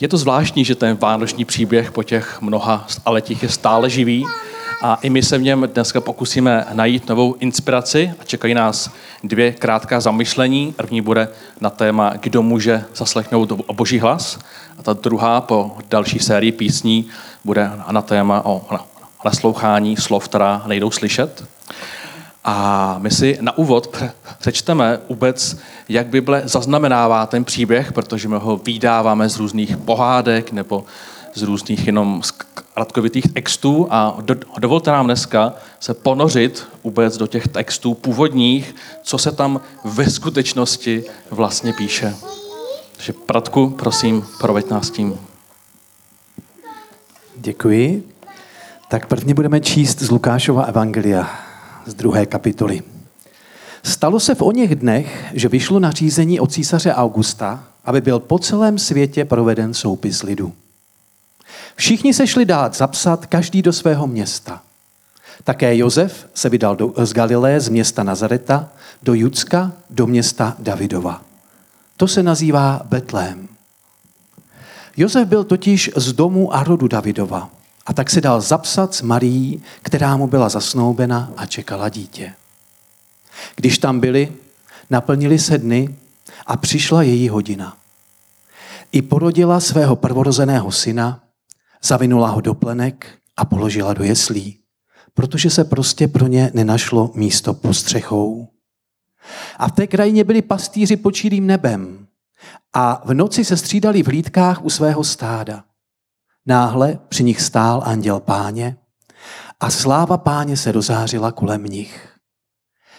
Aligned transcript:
Je 0.00 0.08
to 0.08 0.16
zvláštní, 0.16 0.64
že 0.64 0.74
ten 0.74 0.96
vánoční 0.96 1.44
příběh 1.44 1.92
po 1.92 2.02
těch 2.02 2.40
mnoha 2.40 2.86
letích 3.06 3.42
je 3.42 3.48
stále 3.48 3.90
živý 3.90 4.26
a 4.82 4.94
i 5.02 5.10
my 5.10 5.22
se 5.22 5.38
v 5.38 5.42
něm 5.42 5.68
dneska 5.74 6.00
pokusíme 6.00 6.66
najít 6.72 7.08
novou 7.08 7.34
inspiraci 7.34 8.12
a 8.20 8.24
čekají 8.24 8.54
nás 8.54 8.90
dvě 9.24 9.52
krátká 9.52 10.00
zamyšlení. 10.00 10.72
První 10.72 11.00
bude 11.00 11.28
na 11.60 11.70
téma, 11.70 12.12
kdo 12.20 12.42
může 12.42 12.84
zaslechnout 12.94 13.52
boží 13.72 13.98
hlas 13.98 14.38
a 14.78 14.82
ta 14.82 14.92
druhá 14.92 15.40
po 15.40 15.76
další 15.90 16.18
sérii 16.18 16.52
písní 16.52 17.08
bude 17.44 17.70
na 17.90 18.02
téma 18.02 18.44
o 18.44 18.66
naslouchání 19.24 19.96
slov, 19.96 20.28
která 20.28 20.62
nejdou 20.66 20.90
slyšet. 20.90 21.44
A 22.44 22.96
my 22.98 23.10
si 23.10 23.38
na 23.40 23.58
úvod 23.58 23.96
přečteme 24.38 25.00
vůbec, 25.08 25.56
jak 25.88 26.06
Bible 26.06 26.42
zaznamenává 26.44 27.26
ten 27.26 27.44
příběh, 27.44 27.92
protože 27.92 28.28
my 28.28 28.36
ho 28.38 28.56
vydáváme 28.56 29.28
z 29.28 29.36
různých 29.36 29.76
pohádek 29.76 30.52
nebo 30.52 30.84
z 31.34 31.42
různých 31.42 31.86
jenom 31.86 32.22
kratkovitých 32.74 33.32
textů 33.32 33.86
a 33.90 34.16
do, 34.20 34.34
dovolte 34.58 34.90
nám 34.90 35.06
dneska 35.06 35.52
se 35.80 35.94
ponořit 35.94 36.66
vůbec 36.84 37.16
do 37.16 37.26
těch 37.26 37.48
textů 37.48 37.94
původních, 37.94 38.74
co 39.02 39.18
se 39.18 39.32
tam 39.32 39.60
ve 39.84 40.10
skutečnosti 40.10 41.04
vlastně 41.30 41.72
píše. 41.72 42.14
Takže 42.96 43.12
Pratku, 43.12 43.70
prosím, 43.70 44.26
proveď 44.38 44.70
nás 44.70 44.90
tím. 44.90 45.18
Děkuji. 47.36 48.08
Tak 48.88 49.06
prvně 49.06 49.34
budeme 49.34 49.60
číst 49.60 49.98
z 49.98 50.10
Lukášova 50.10 50.62
evangelia 50.62 51.43
z 51.86 51.94
druhé 51.94 52.26
kapitoly. 52.26 52.82
Stalo 53.82 54.20
se 54.20 54.34
v 54.34 54.42
o 54.42 54.52
něch 54.52 54.74
dnech, 54.74 55.24
že 55.34 55.48
vyšlo 55.48 55.80
nařízení 55.80 56.40
od 56.40 56.52
císaře 56.52 56.94
Augusta, 56.94 57.64
aby 57.84 58.00
byl 58.00 58.18
po 58.18 58.38
celém 58.38 58.78
světě 58.78 59.24
proveden 59.24 59.74
soupis 59.74 60.22
lidu. 60.22 60.52
Všichni 61.76 62.14
se 62.14 62.26
šli 62.26 62.44
dát 62.44 62.76
zapsat, 62.76 63.26
každý 63.26 63.62
do 63.62 63.72
svého 63.72 64.06
města. 64.06 64.62
Také 65.44 65.76
Josef 65.76 66.28
se 66.34 66.48
vydal 66.48 66.76
do, 66.76 66.92
z 66.96 67.12
Galileje, 67.12 67.60
z 67.60 67.68
města 67.68 68.02
Nazareta, 68.02 68.68
do 69.02 69.14
Judska, 69.14 69.72
do 69.90 70.06
města 70.06 70.56
Davidova. 70.58 71.22
To 71.96 72.08
se 72.08 72.22
nazývá 72.22 72.80
Betlém. 72.84 73.48
Josef 74.96 75.28
byl 75.28 75.44
totiž 75.44 75.90
z 75.96 76.12
domu 76.12 76.54
a 76.54 76.64
rodu 76.64 76.88
Davidova 76.88 77.50
a 77.86 77.92
tak 77.92 78.10
se 78.10 78.20
dal 78.20 78.40
zapsat 78.40 78.94
s 78.94 79.02
Marií, 79.02 79.62
která 79.82 80.16
mu 80.16 80.26
byla 80.26 80.48
zasnoubena 80.48 81.32
a 81.36 81.46
čekala 81.46 81.88
dítě. 81.88 82.34
Když 83.56 83.78
tam 83.78 84.00
byli, 84.00 84.32
naplnili 84.90 85.38
se 85.38 85.58
dny 85.58 85.96
a 86.46 86.56
přišla 86.56 87.02
její 87.02 87.28
hodina. 87.28 87.76
I 88.92 89.02
porodila 89.02 89.60
svého 89.60 89.96
prvorozeného 89.96 90.72
syna, 90.72 91.24
zavinula 91.82 92.28
ho 92.28 92.40
do 92.40 92.54
plenek 92.54 93.18
a 93.36 93.44
položila 93.44 93.94
do 93.94 94.04
jeslí, 94.04 94.58
protože 95.14 95.50
se 95.50 95.64
prostě 95.64 96.08
pro 96.08 96.26
ně 96.26 96.50
nenašlo 96.54 97.10
místo 97.14 97.54
pod 97.54 97.74
střechou. 97.74 98.48
A 99.58 99.68
v 99.68 99.72
té 99.72 99.86
krajině 99.86 100.24
byli 100.24 100.42
pastýři 100.42 100.96
pod 100.96 101.14
nebem 101.40 102.06
a 102.72 103.02
v 103.04 103.14
noci 103.14 103.44
se 103.44 103.56
střídali 103.56 104.02
v 104.02 104.06
hlídkách 104.06 104.64
u 104.64 104.70
svého 104.70 105.04
stáda. 105.04 105.64
Náhle 106.46 106.98
při 107.08 107.24
nich 107.24 107.40
stál 107.40 107.82
anděl 107.86 108.20
páně 108.20 108.76
a 109.60 109.70
sláva 109.70 110.18
páně 110.18 110.56
se 110.56 110.72
dozářila 110.72 111.32
kolem 111.32 111.64
nich. 111.64 112.14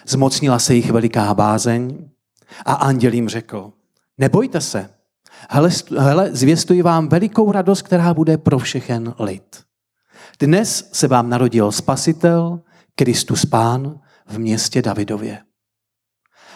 Zmocnila 0.07 0.59
se 0.59 0.75
jich 0.75 0.91
veliká 0.91 1.33
bázeň 1.33 2.09
a 2.65 2.73
anděl 2.73 3.13
jim 3.13 3.29
řekl, 3.29 3.73
nebojte 4.17 4.61
se, 4.61 4.89
hele, 5.49 5.69
hele, 5.97 6.35
zvěstuji 6.35 6.81
vám 6.81 7.07
velikou 7.07 7.51
radost, 7.51 7.81
která 7.81 8.13
bude 8.13 8.37
pro 8.37 8.59
všechen 8.59 9.13
lid. 9.19 9.63
Dnes 10.39 10.89
se 10.93 11.07
vám 11.07 11.29
narodil 11.29 11.71
spasitel, 11.71 12.61
Kristus 12.95 13.45
Pán 13.45 13.99
v 14.27 14.39
městě 14.39 14.81
Davidově. 14.81 15.41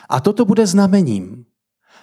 A 0.09 0.19
toto 0.19 0.46
bude 0.46 0.68
znamením. 0.68 1.46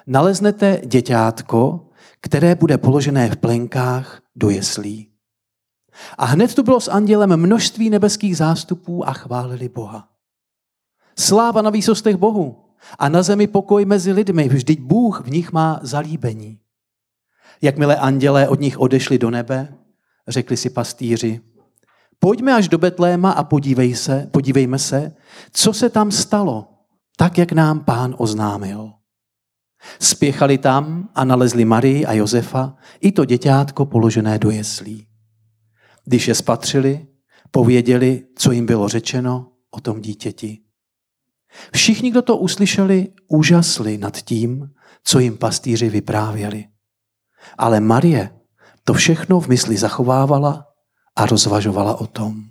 Naleznete 0.06 0.80
děťátko, 0.84 1.88
které 2.20 2.54
bude 2.54 2.78
položené 2.78 3.30
v 3.30 3.36
plenkách 3.36 4.20
do 4.36 4.50
jeslí. 4.50 5.08
A 6.18 6.24
hned 6.24 6.54
tu 6.54 6.62
bylo 6.62 6.80
s 6.80 6.90
andělem 6.90 7.36
množství 7.36 7.90
nebeských 7.90 8.36
zástupů 8.36 9.08
a 9.08 9.12
chválili 9.12 9.68
Boha. 9.68 10.08
Sláva 11.18 11.62
na 11.62 11.70
výsostech 11.70 12.16
Bohu 12.16 12.64
a 12.98 13.08
na 13.08 13.22
zemi 13.22 13.46
pokoj 13.46 13.84
mezi 13.84 14.12
lidmi, 14.12 14.48
vždyť 14.48 14.80
Bůh 14.80 15.20
v 15.20 15.30
nich 15.30 15.52
má 15.52 15.80
zalíbení. 15.82 16.58
Jakmile 17.62 17.96
andělé 17.96 18.48
od 18.48 18.60
nich 18.60 18.80
odešli 18.80 19.18
do 19.18 19.30
nebe, 19.30 19.74
řekli 20.28 20.56
si 20.56 20.70
pastýři, 20.70 21.40
pojďme 22.18 22.54
až 22.54 22.68
do 22.68 22.78
Betléma 22.78 23.30
a 23.30 23.44
podívej 23.44 23.94
se, 23.94 24.28
podívejme 24.32 24.78
se, 24.78 25.16
co 25.52 25.72
se 25.72 25.90
tam 25.90 26.10
stalo, 26.10 26.68
tak 27.16 27.38
jak 27.38 27.52
nám 27.52 27.84
pán 27.84 28.14
oznámil. 28.18 28.92
Spěchali 30.00 30.58
tam 30.58 31.08
a 31.14 31.24
nalezli 31.24 31.64
Marii 31.64 32.06
a 32.06 32.12
Josefa 32.12 32.76
i 33.00 33.12
to 33.12 33.24
děťátko 33.24 33.86
položené 33.86 34.38
do 34.38 34.50
jeslí. 34.50 35.06
Když 36.04 36.28
je 36.28 36.34
spatřili, 36.34 37.06
pověděli, 37.50 38.26
co 38.36 38.52
jim 38.52 38.66
bylo 38.66 38.88
řečeno 38.88 39.52
o 39.70 39.80
tom 39.80 40.00
dítěti. 40.00 40.58
Všichni, 41.72 42.10
kdo 42.10 42.22
to 42.22 42.36
uslyšeli, 42.36 43.08
úžasli 43.28 43.98
nad 43.98 44.16
tím, 44.16 44.70
co 45.04 45.18
jim 45.18 45.38
pastýři 45.38 45.88
vyprávěli. 45.90 46.64
Ale 47.58 47.80
Marie 47.80 48.30
to 48.84 48.94
všechno 48.94 49.40
v 49.40 49.48
mysli 49.48 49.76
zachovávala 49.76 50.66
a 51.16 51.26
rozvažovala 51.26 52.00
o 52.00 52.06
tom. 52.06 52.44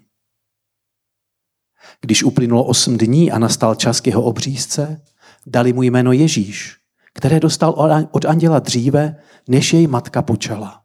Když 2.02 2.24
uplynulo 2.24 2.64
osm 2.64 2.98
dní 2.98 3.32
a 3.32 3.40
nastal 3.40 3.76
čas 3.76 4.02
k 4.02 4.08
jeho 4.08 4.24
obřízce, 4.24 5.02
dali 5.46 5.74
mu 5.74 5.84
jméno 5.84 6.12
Ježíš, 6.12 6.78
které 7.16 7.40
dostal 7.40 7.76
od 8.12 8.26
anděla 8.26 8.60
dříve, 8.60 9.16
než 9.48 9.74
jej 9.74 9.88
matka 9.88 10.22
počala. 10.22 10.82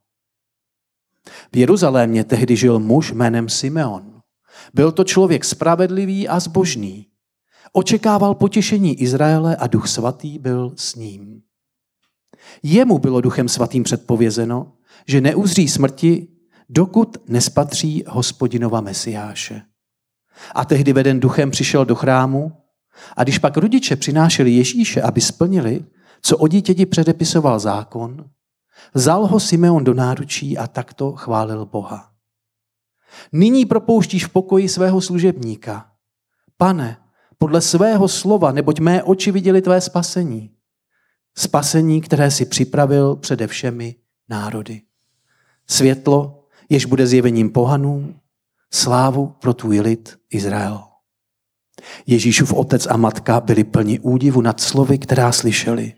V 1.53 1.57
Jeruzalémě 1.57 2.25
tehdy 2.25 2.57
žil 2.57 2.79
muž 2.79 3.13
jménem 3.13 3.49
Simeon. 3.49 4.21
Byl 4.75 4.93
to 4.93 5.05
člověk 5.05 5.45
spravedlivý 5.45 6.29
a 6.29 6.41
zbožný. 6.41 7.07
Očekával 7.73 8.35
potěšení 8.35 9.03
Izraele 9.03 9.57
a 9.57 9.67
duch 9.67 9.89
svatý 9.89 10.39
byl 10.39 10.73
s 10.77 10.95
ním. 10.95 11.43
Jemu 12.63 12.99
bylo 12.99 13.21
duchem 13.21 13.49
svatým 13.49 13.83
předpovězeno, 13.83 14.73
že 15.07 15.21
neuzří 15.21 15.69
smrti, 15.69 16.29
dokud 16.69 17.17
nespatří 17.29 18.05
hospodinova 18.09 18.81
mesiáše. 18.81 19.63
A 20.55 20.65
tehdy 20.65 20.93
veden 20.93 21.21
duchem 21.21 21.51
přišel 21.51 21.85
do 21.85 21.95
chrámu 21.95 22.53
a 23.17 23.23
když 23.23 23.39
pak 23.39 23.57
rodiče 23.57 23.97
přinášeli 23.97 24.51
Ježíše, 24.51 25.03
aby 25.03 25.21
splnili, 25.21 25.85
co 26.23 26.39
o 26.39 26.49
dítěti 26.49 26.87
předepisoval 26.87 27.59
zákon, 27.59 28.31
vzal 28.95 29.27
ho 29.27 29.41
Simeon 29.41 29.85
do 29.85 29.95
náručí 29.95 30.59
a 30.59 30.67
takto 30.67 31.13
chválil 31.13 31.67
Boha. 31.67 32.11
Nyní 33.33 33.67
propouštíš 33.67 34.25
v 34.25 34.29
pokoji 34.29 34.69
svého 34.69 35.01
služebníka. 35.01 35.91
Pane, 36.57 36.97
podle 37.39 37.61
svého 37.61 38.09
slova, 38.09 38.53
neboť 38.53 38.81
mé 38.81 39.03
oči 39.03 39.33
viděli 39.33 39.63
tvé 39.63 39.81
spasení. 39.81 40.51
Spasení, 41.37 42.01
které 42.01 42.31
si 42.31 42.45
připravil 42.45 43.17
přede 43.17 43.47
všemi 43.47 43.95
národy. 44.29 44.83
Světlo, 45.67 46.45
jež 46.69 46.85
bude 46.85 47.07
zjevením 47.07 47.51
pohanům, 47.51 48.21
slávu 48.73 49.27
pro 49.41 49.55
tvůj 49.55 49.81
lid 49.81 50.19
Izrael. 50.31 50.83
Ježíšův 52.07 52.53
otec 52.53 52.87
a 52.87 52.97
matka 52.97 53.41
byli 53.41 53.65
plni 53.65 54.01
údivu 54.01 54.41
nad 54.41 54.61
slovy, 54.61 54.99
která 54.99 55.33
slyšeli. 55.33 55.95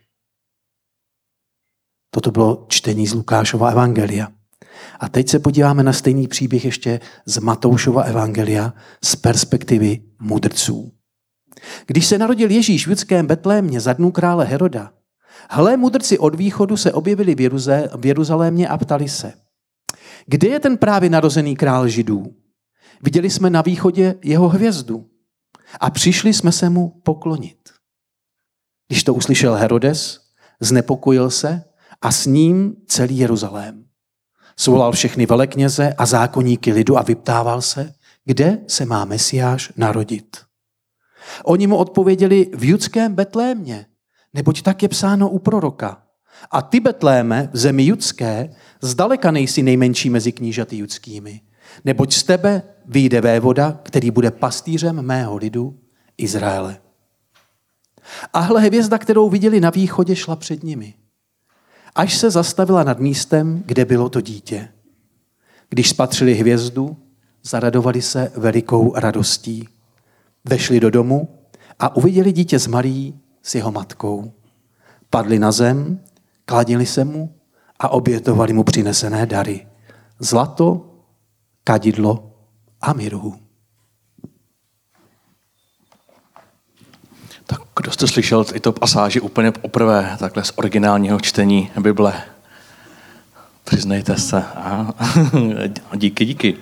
Toto 2.14 2.30
bylo 2.30 2.66
čtení 2.68 3.06
z 3.06 3.14
Lukášova 3.14 3.70
evangelia. 3.70 4.28
A 5.00 5.08
teď 5.08 5.28
se 5.28 5.38
podíváme 5.38 5.82
na 5.82 5.92
stejný 5.92 6.28
příběh 6.28 6.64
ještě 6.64 7.00
z 7.26 7.38
Matoušova 7.38 8.02
evangelia 8.02 8.74
z 9.04 9.16
perspektivy 9.16 10.02
mudrců. 10.20 10.92
Když 11.86 12.06
se 12.06 12.18
narodil 12.18 12.50
Ježíš 12.50 12.86
v 12.86 12.90
judském 12.90 13.26
Betlémě 13.26 13.80
za 13.80 13.92
dnů 13.92 14.10
krále 14.12 14.44
Heroda, 14.44 14.92
hle 15.50 15.76
mudrci 15.76 16.18
od 16.18 16.34
východu 16.34 16.76
se 16.76 16.92
objevili 16.92 17.34
v 17.96 18.06
Jeruzalémě 18.06 18.68
a 18.68 18.78
ptali 18.78 19.08
se, 19.08 19.32
kde 20.26 20.48
je 20.48 20.60
ten 20.60 20.78
právě 20.78 21.10
narozený 21.10 21.56
král 21.56 21.88
židů? 21.88 22.36
Viděli 23.02 23.30
jsme 23.30 23.50
na 23.50 23.62
východě 23.62 24.14
jeho 24.24 24.48
hvězdu 24.48 25.06
a 25.80 25.90
přišli 25.90 26.34
jsme 26.34 26.52
se 26.52 26.70
mu 26.70 26.88
poklonit. 26.88 27.58
Když 28.88 29.04
to 29.04 29.14
uslyšel 29.14 29.54
Herodes, 29.54 30.20
znepokojil 30.60 31.30
se 31.30 31.64
a 32.02 32.12
s 32.12 32.26
ním 32.26 32.76
celý 32.86 33.18
Jeruzalém. 33.18 33.84
Svolal 34.56 34.92
všechny 34.92 35.26
velekněze 35.26 35.94
a 35.98 36.06
zákonníky 36.06 36.72
lidu 36.72 36.98
a 36.98 37.02
vyptával 37.02 37.62
se, 37.62 37.92
kde 38.24 38.58
se 38.66 38.84
má 38.84 39.04
Mesiáš 39.04 39.72
narodit. 39.76 40.36
Oni 41.44 41.66
mu 41.66 41.76
odpověděli 41.76 42.50
v 42.54 42.64
judském 42.64 43.14
Betlémě, 43.14 43.86
neboť 44.34 44.62
tak 44.62 44.82
je 44.82 44.88
psáno 44.88 45.28
u 45.28 45.38
proroka. 45.38 46.02
A 46.50 46.62
ty, 46.62 46.80
Betléme, 46.80 47.50
v 47.52 47.56
zemi 47.56 47.84
judské, 47.84 48.54
zdaleka 48.80 49.30
nejsi 49.30 49.62
nejmenší 49.62 50.10
mezi 50.10 50.32
knížaty 50.32 50.76
judskými. 50.76 51.40
Neboť 51.84 52.14
z 52.14 52.22
tebe 52.22 52.62
vyjde 52.86 53.20
vévoda, 53.20 53.80
který 53.82 54.10
bude 54.10 54.30
pastýřem 54.30 55.02
mého 55.02 55.36
lidu 55.36 55.78
Izraele. 56.18 56.80
A 58.32 58.40
hle, 58.40 58.60
hvězda, 58.60 58.98
kterou 58.98 59.28
viděli 59.28 59.60
na 59.60 59.70
východě, 59.70 60.16
šla 60.16 60.36
před 60.36 60.62
nimi. 60.62 60.94
Až 61.94 62.18
se 62.18 62.30
zastavila 62.30 62.82
nad 62.82 62.98
místem, 62.98 63.62
kde 63.66 63.84
bylo 63.84 64.08
to 64.08 64.20
dítě. 64.20 64.68
Když 65.68 65.88
spatřili 65.88 66.34
hvězdu, 66.34 66.96
zaradovali 67.42 68.02
se 68.02 68.32
velikou 68.36 68.94
radostí. 68.94 69.68
Vešli 70.44 70.80
do 70.80 70.90
domu 70.90 71.38
a 71.78 71.96
uviděli 71.96 72.32
dítě 72.32 72.58
s 72.58 72.66
Marí 72.66 73.20
s 73.42 73.54
jeho 73.54 73.72
matkou. 73.72 74.32
Padli 75.10 75.38
na 75.38 75.52
zem, 75.52 76.00
kladili 76.44 76.86
se 76.86 77.04
mu 77.04 77.34
a 77.78 77.88
obětovali 77.88 78.52
mu 78.52 78.64
přinesené 78.64 79.26
dary. 79.26 79.66
Zlato, 80.18 80.94
kadidlo 81.64 82.36
a 82.80 82.92
mirhu. 82.92 83.34
Kdo 87.82 87.92
jste 87.92 88.06
slyšel 88.06 88.44
i 88.54 88.60
to 88.60 88.72
pasáži 88.72 89.20
úplně 89.20 89.52
poprvé, 89.52 90.16
takhle 90.18 90.44
z 90.44 90.52
originálního 90.56 91.20
čtení 91.20 91.70
Bible? 91.80 92.12
Přiznejte 93.64 94.16
se. 94.16 94.44
Aha. 94.54 94.94
díky, 95.94 96.24
díky. 96.24 96.56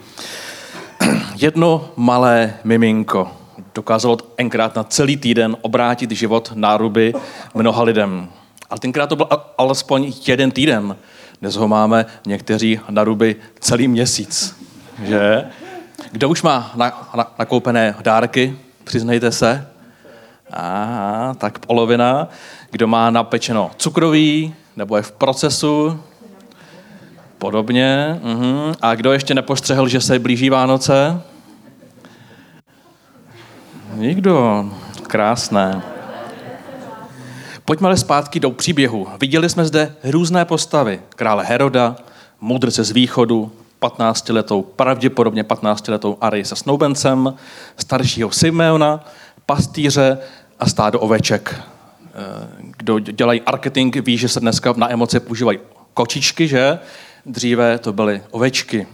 Jedno 1.37 1.91
malé 1.97 2.55
miminko 2.65 3.33
dokázalo 3.75 4.19
enkrát 4.37 4.77
na 4.77 4.85
celý 4.85 5.17
týden 5.17 5.57
obrátit 5.61 6.11
život 6.11 6.53
náruby 6.55 7.15
mnoha 7.55 7.83
lidem. 7.83 8.29
Ale 8.71 8.81
tenkrát 8.81 9.07
to 9.07 9.17
byl 9.17 9.29
alespoň 9.59 10.13
jeden 10.27 10.51
týden. 10.51 10.97
Dnes 11.41 11.57
ho 11.57 11.69
máme 11.69 12.07
někteří 12.27 12.81
naruby 12.91 13.37
celý 13.61 13.89
měsíc. 13.89 14.57
Že? 15.05 15.45
Kdo 16.13 16.29
už 16.29 16.43
má 16.43 16.73
na, 16.75 17.11
na, 17.17 17.35
nakoupené 17.39 17.95
dárky? 18.03 18.57
Přiznejte 18.85 19.33
se. 19.33 19.70
Aha, 20.52 21.35
tak 21.35 21.58
polovina. 21.58 22.29
Kdo 22.70 22.87
má 22.87 23.11
napečeno 23.11 23.70
cukroví, 23.76 24.55
nebo 24.76 24.97
je 24.97 25.02
v 25.02 25.12
procesu, 25.12 26.00
podobně. 27.38 28.20
Uhum. 28.23 28.75
A 28.82 28.94
kdo 28.94 29.12
ještě 29.12 29.35
nepostřehl, 29.35 29.88
že 29.88 30.00
se 30.00 30.19
blíží 30.19 30.50
Vánoce? 30.50 31.23
Nikdo. 33.94 34.64
Krásné. 35.02 35.82
Pojďme 37.64 37.87
ale 37.87 37.97
zpátky 37.97 38.41
do 38.41 38.50
příběhu. 38.50 39.08
Viděli 39.20 39.49
jsme 39.49 39.64
zde 39.64 39.94
různé 40.05 40.44
postavy. 40.44 41.00
Krále 41.08 41.44
Heroda, 41.44 41.97
mudrce 42.41 42.85
z 42.85 42.91
východu, 42.91 43.52
15-letou, 43.81 44.62
pravděpodobně 44.62 45.43
15-letou 45.43 46.17
Ari 46.20 46.44
se 46.44 46.56
snoubencem, 46.56 47.35
staršího 47.76 48.31
Simeona, 48.31 49.05
pastýře 49.47 50.19
a 50.61 50.67
stádo 50.67 51.01
oveček. 51.01 51.61
Eh, 52.05 52.49
kdo 52.77 52.99
dělají 52.99 53.43
marketing, 53.47 53.97
ví, 53.97 54.17
že 54.17 54.29
se 54.29 54.41
dneska 54.41 54.75
na 54.77 54.93
emoce 54.93 55.21
používají 55.21 55.59
kočičky, 55.95 56.49
že? 56.49 56.79
Dříve 57.27 57.79
to 57.79 57.93
byly 57.93 58.23
ovečky. 58.31 58.87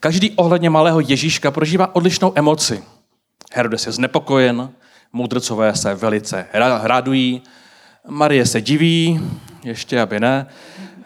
Každý 0.00 0.30
ohledně 0.30 0.70
malého 0.70 1.00
Ježíška 1.00 1.50
prožívá 1.50 1.94
odlišnou 1.94 2.32
emoci. 2.34 2.82
Herodes 3.52 3.86
je 3.86 3.92
znepokojen, 3.92 4.70
mudrcové 5.12 5.74
se 5.74 5.94
velice 5.94 6.46
radují, 6.82 7.42
Marie 8.08 8.46
se 8.46 8.60
diví, 8.60 9.20
ještě 9.64 10.00
aby 10.00 10.20
ne. 10.20 10.46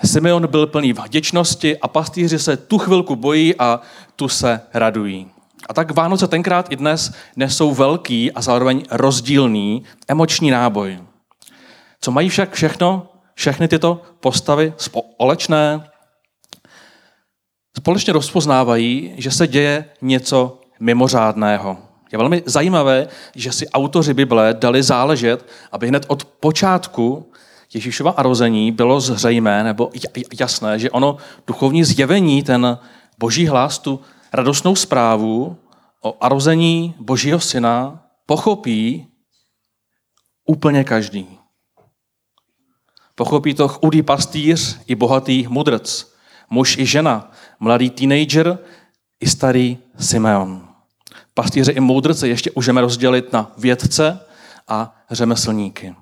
Simeon 0.04 0.46
byl 0.46 0.66
plný 0.66 0.92
vděčnosti 0.92 1.78
a 1.78 1.88
pastýři 1.88 2.38
se 2.38 2.56
tu 2.56 2.78
chvilku 2.78 3.16
bojí 3.16 3.54
a 3.58 3.80
tu 4.16 4.28
se 4.28 4.60
radují. 4.74 5.30
A 5.68 5.74
tak 5.74 5.94
Vánoce 5.94 6.28
tenkrát 6.28 6.72
i 6.72 6.76
dnes 6.76 7.12
nesou 7.36 7.74
velký 7.74 8.32
a 8.32 8.42
zároveň 8.42 8.84
rozdílný 8.90 9.84
emoční 10.08 10.50
náboj. 10.50 10.98
Co 12.00 12.10
mají 12.10 12.28
však 12.28 12.52
všechno, 12.52 13.06
všechny 13.34 13.68
tyto 13.68 14.02
postavy 14.20 14.72
společné? 14.76 15.90
Společně 17.76 18.12
rozpoznávají, 18.12 19.14
že 19.16 19.30
se 19.30 19.46
děje 19.46 19.84
něco 20.02 20.60
mimořádného. 20.80 21.78
Je 22.12 22.18
velmi 22.18 22.42
zajímavé, 22.46 23.08
že 23.34 23.52
si 23.52 23.68
autoři 23.68 24.14
Bible 24.14 24.54
dali 24.54 24.82
záležet, 24.82 25.46
aby 25.72 25.88
hned 25.88 26.04
od 26.08 26.24
počátku 26.24 27.30
Ježíšova 27.74 28.10
arození 28.10 28.72
bylo 28.72 29.00
zřejmé 29.00 29.64
nebo 29.64 29.90
jasné, 30.40 30.78
že 30.78 30.90
ono 30.90 31.16
duchovní 31.46 31.84
zjevení, 31.84 32.42
ten 32.42 32.78
boží 33.18 33.46
hlas, 33.46 33.78
tu 33.78 34.00
radostnou 34.32 34.76
zprávu 34.76 35.56
o 36.02 36.16
arození 36.20 36.94
božího 36.98 37.40
syna 37.40 38.04
pochopí 38.26 39.06
úplně 40.44 40.84
každý. 40.84 41.38
Pochopí 43.14 43.54
to 43.54 43.68
chudý 43.68 44.02
pastýř 44.02 44.80
i 44.86 44.94
bohatý 44.94 45.46
mudrc, 45.48 46.06
muž 46.50 46.78
i 46.78 46.86
žena, 46.86 47.30
mladý 47.60 47.90
teenager 47.90 48.58
i 49.20 49.28
starý 49.28 49.78
Simeon 49.98 50.68
pastýře 51.38 51.72
i 51.72 51.80
moudrce 51.80 52.28
ještě 52.28 52.50
můžeme 52.56 52.80
rozdělit 52.80 53.32
na 53.32 53.52
vědce 53.58 54.20
a 54.68 55.04
řemeslníky. 55.10 55.94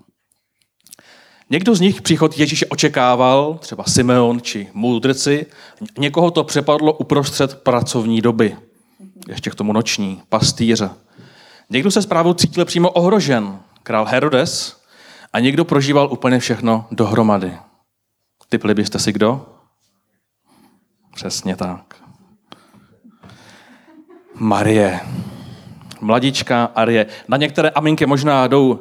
Někdo 1.51 1.75
z 1.75 1.81
nich 1.81 2.03
příchod 2.03 2.39
Ježíše 2.39 2.67
očekával, 2.67 3.55
třeba 3.55 3.85
Simeon 3.85 4.41
či 4.41 4.69
moudrci, 4.73 5.47
někoho 5.99 6.31
to 6.31 6.45
přepadlo 6.45 6.93
uprostřed 6.93 7.63
pracovní 7.63 8.21
doby, 8.21 8.57
ještě 9.29 9.51
k 9.51 9.55
tomu 9.55 9.73
noční, 9.73 10.23
pastýře. 10.29 10.91
Někdo 11.71 11.91
se 11.91 12.03
zprávou 12.03 12.35
cítil 12.35 12.65
přímo 12.65 12.91
ohrožen, 12.91 13.59
král 13.83 14.05
Herodes, 14.05 14.81
a 15.33 15.41
někdo 15.41 15.65
prožíval 15.65 16.09
úplně 16.13 16.39
všechno 16.39 16.87
dohromady. 16.91 17.59
Typli 18.49 18.75
byste 18.75 18.99
si 18.99 19.13
kdo? 19.13 19.47
Přesně 21.15 21.57
tak. 21.57 21.95
Marie. 24.35 25.01
Mladička 26.01 26.71
Arie. 26.75 27.07
Na 27.29 27.37
některé 27.37 27.71
aminky 27.71 28.07
možná 28.07 28.47
jdou 28.47 28.79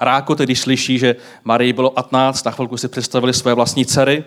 rákoty, 0.00 0.44
když 0.44 0.60
slyší, 0.60 0.98
že 0.98 1.16
Marie 1.44 1.72
bylo 1.72 1.90
15, 1.90 2.44
na 2.44 2.50
chvilku 2.50 2.76
si 2.76 2.88
představili 2.88 3.32
své 3.32 3.54
vlastní 3.54 3.86
dcery. 3.86 4.24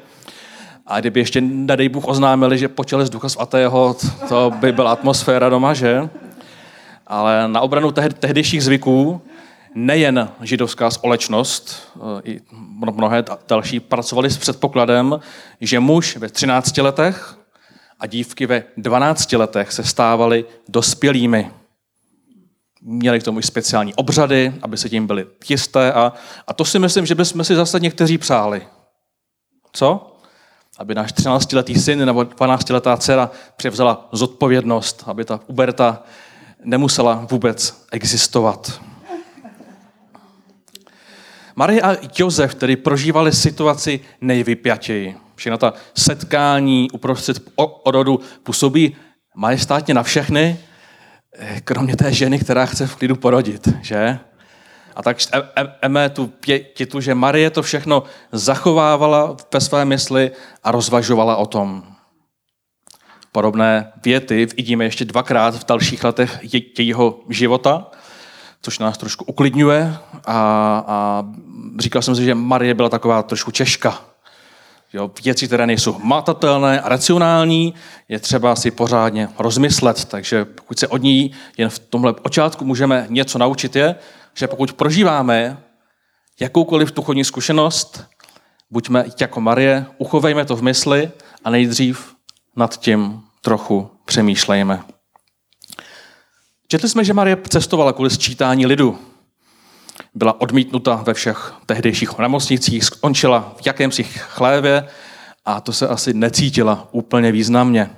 A 0.88 1.00
kdyby 1.00 1.20
ještě, 1.20 1.42
nedej 1.42 1.90
Bůh, 1.90 2.08
oznámili, 2.08 2.58
že 2.58 2.68
počali 2.68 3.06
z 3.06 3.10
Ducha 3.10 3.30
Svatého, 3.30 3.96
to 4.30 4.52
by 4.60 4.72
byla 4.72 4.92
atmosféra 4.92 5.50
doma, 5.50 5.74
že? 5.74 6.10
Ale 7.08 7.48
na 7.48 7.62
obranu 7.62 7.92
tehdejších 7.92 8.64
zvyků 8.64 9.22
nejen 9.76 10.30
židovská 10.42 10.92
společnost, 10.92 11.92
eh, 11.96 12.22
i 12.24 12.42
mnohé 12.96 13.24
další 13.48 13.80
pracovali 13.80 14.30
s 14.30 14.38
předpokladem, 14.38 15.20
že 15.62 15.80
muž 15.80 16.18
ve 16.18 16.30
13 16.30 16.82
letech 16.82 17.38
a 18.00 18.08
dívky 18.08 18.46
ve 18.46 18.64
12 18.78 19.38
letech 19.38 19.72
se 19.72 19.84
stávaly 19.84 20.46
dospělými. 20.70 21.52
Měli 22.86 23.20
k 23.20 23.24
tomu 23.24 23.40
i 23.40 23.44
speciální 23.44 23.96
obřady, 23.96 24.54
aby 24.62 24.78
se 24.78 24.90
tím 24.90 25.08
byli 25.08 25.26
jisté 25.50 25.94
a, 25.94 26.14
a 26.48 26.54
to 26.54 26.66
si 26.66 26.80
myslím, 26.80 27.06
že 27.06 27.16
bychom 27.16 27.44
si 27.44 27.56
zase 27.56 27.80
někteří 27.80 28.18
přáli. 28.18 28.68
Co? 29.74 30.18
Aby 30.78 30.96
náš 30.96 31.14
13-letý 31.14 31.76
syn 31.76 32.06
nebo 32.06 32.22
12-letá 32.22 32.98
dcera 32.98 33.32
převzala 33.56 34.10
zodpovědnost, 34.12 35.04
aby 35.08 35.26
ta 35.26 35.40
uberta 35.48 36.04
nemusela 36.64 37.28
vůbec 37.32 37.86
existovat. 37.92 38.82
Marie 41.56 41.82
a 41.82 41.98
Josef, 42.18 42.56
který 42.56 42.76
prožívali 42.76 43.32
situaci 43.32 44.00
nejvypjatěji. 44.22 45.18
Všechna 45.36 45.58
ta 45.58 45.74
setkání 45.98 46.92
uprostřed 46.92 47.44
orodu 47.56 48.20
působí 48.44 48.96
majestátně 49.36 49.94
na 49.94 50.04
všechny, 50.04 50.60
kromě 51.64 51.96
té 51.96 52.14
ženy, 52.14 52.40
která 52.40 52.66
chce 52.66 52.88
v 52.88 52.96
klidu 52.96 53.16
porodit, 53.16 53.68
že? 53.82 54.20
A 54.96 55.04
tak 55.04 55.18
eme 55.82 56.10
tu 56.10 56.28
pětitu, 56.28 57.02
že 57.02 57.16
Marie 57.16 57.50
to 57.50 57.64
všechno 57.64 58.04
zachovávala 58.32 59.38
ve 59.54 59.62
své 59.62 59.86
mysli 59.86 60.32
a 60.64 60.72
rozvažovala 60.72 61.36
o 61.36 61.46
tom. 61.46 61.84
Podobné 63.32 63.92
věty 64.04 64.46
vidíme 64.46 64.84
ještě 64.84 65.06
dvakrát 65.06 65.56
v 65.56 65.66
dalších 65.66 66.04
letech 66.04 66.40
jejího 66.78 67.20
života, 67.30 67.92
což 68.62 68.80
nás 68.80 68.98
trošku 68.98 69.26
uklidňuje 69.26 69.98
a, 70.26 70.84
a 70.88 71.26
říkal 71.80 72.02
jsem 72.02 72.16
si, 72.16 72.24
že 72.24 72.36
Marie 72.36 72.74
byla 72.74 72.90
taková 72.90 73.24
trošku 73.24 73.52
češka, 73.52 74.02
Jo, 74.94 75.12
věci, 75.24 75.48
které 75.48 75.68
nejsou 75.68 76.00
matatelné 76.00 76.82
a 76.82 76.90
racionální, 76.90 77.74
je 78.10 78.20
třeba 78.20 78.56
si 78.56 78.72
pořádně 78.72 79.30
rozmyslet. 79.40 80.06
Takže 80.06 80.46
pokud 80.46 80.80
se 80.80 80.88
od 80.88 81.02
ní 81.02 81.32
jen 81.58 81.70
v 81.70 81.80
tomhle 81.80 82.14
počátku 82.14 82.66
můžeme 82.66 83.06
něco 83.10 83.38
naučit, 83.38 83.76
je, 83.76 83.96
že 84.34 84.48
pokud 84.48 84.74
prožíváme 84.74 85.58
jakoukoliv 86.40 86.94
duchovní 86.94 87.24
zkušenost, 87.24 88.14
Buďme 88.74 89.06
jako 89.22 89.42
Marie, 89.42 89.86
uchovejme 89.98 90.46
to 90.46 90.56
v 90.56 90.62
mysli 90.62 91.12
a 91.44 91.50
nejdřív 91.50 92.16
nad 92.56 92.80
tím 92.80 93.22
trochu 93.42 93.90
přemýšlejme. 94.06 94.84
Četli 96.68 96.90
jsme, 96.90 97.04
že 97.04 97.14
Marie 97.14 97.38
cestovala 97.50 97.94
kvůli 97.94 98.10
sčítání 98.10 98.66
lidu. 98.66 99.00
Byla 100.16 100.42
odmítnuta 100.42 100.96
ve 100.96 101.14
všech 101.14 101.54
tehdejších 101.66 102.18
nemocnicích, 102.20 102.84
skončila 102.84 103.56
v 103.62 103.68
jakémsi 103.68 104.04
chlévě 104.04 104.88
a 105.46 105.62
to 105.62 105.74
se 105.74 105.88
asi 105.88 106.14
necítila 106.14 106.88
úplně 106.92 107.32
významně. 107.32 107.90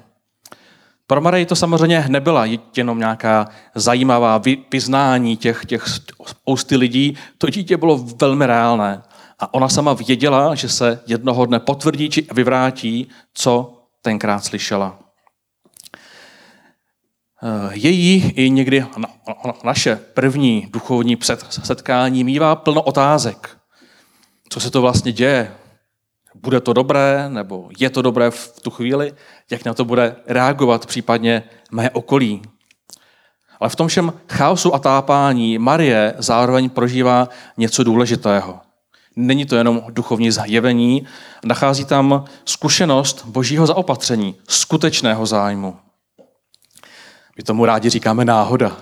Pro 1.07 1.21
Marii 1.21 1.45
to 1.45 1.55
samozřejmě 1.55 2.05
nebyla 2.07 2.45
jenom 2.77 2.99
nějaká 2.99 3.47
zajímavá 3.75 4.41
vyznání 4.71 5.37
těch, 5.37 5.65
těch 5.65 5.85
spousty 6.25 6.77
lidí. 6.77 7.17
To 7.37 7.49
dítě 7.49 7.77
bylo 7.77 7.97
velmi 7.97 8.45
reálné. 8.45 9.01
A 9.39 9.53
ona 9.53 9.69
sama 9.69 9.93
věděla, 9.93 10.55
že 10.55 10.69
se 10.69 10.99
jednoho 11.07 11.45
dne 11.45 11.59
potvrdí 11.59 12.09
či 12.09 12.27
vyvrátí, 12.33 13.09
co 13.33 13.73
tenkrát 14.01 14.45
slyšela. 14.45 15.04
Eh, 17.47 17.69
její 17.73 18.31
i 18.35 18.49
někdy 18.49 18.85
naše 19.63 19.95
první 19.95 20.67
duchovní 20.69 21.17
setkání 21.49 22.23
mývá 22.23 22.55
plno 22.55 22.81
otázek. 22.81 23.57
Co 24.49 24.59
se 24.59 24.71
to 24.71 24.81
vlastně 24.81 25.11
děje? 25.11 25.51
Bude 26.35 26.61
to 26.61 26.73
dobré, 26.73 27.29
nebo 27.29 27.69
je 27.79 27.89
to 27.89 28.01
dobré 28.01 28.31
v 28.31 28.59
tu 28.61 28.69
chvíli? 28.69 29.13
Jak 29.51 29.65
na 29.65 29.73
to 29.73 29.85
bude 29.85 30.15
reagovat 30.27 30.85
případně 30.85 31.43
mé 31.71 31.89
okolí? 31.89 32.41
Ale 33.59 33.69
v 33.69 33.75
tom 33.75 33.87
všem 33.87 34.13
chaosu 34.29 34.75
a 34.75 34.79
tápání 34.79 35.57
Marie 35.57 36.13
zároveň 36.17 36.69
prožívá 36.69 37.29
něco 37.57 37.83
důležitého. 37.83 38.59
Není 39.15 39.45
to 39.45 39.55
jenom 39.55 39.81
duchovní 39.89 40.31
zjevení, 40.31 41.07
nachází 41.43 41.85
tam 41.85 42.25
zkušenost 42.45 43.25
božího 43.25 43.67
zaopatření, 43.67 44.35
skutečného 44.47 45.25
zájmu. 45.25 45.75
My 47.37 47.43
tomu 47.43 47.65
rádi 47.65 47.89
říkáme 47.89 48.25
náhoda. 48.25 48.77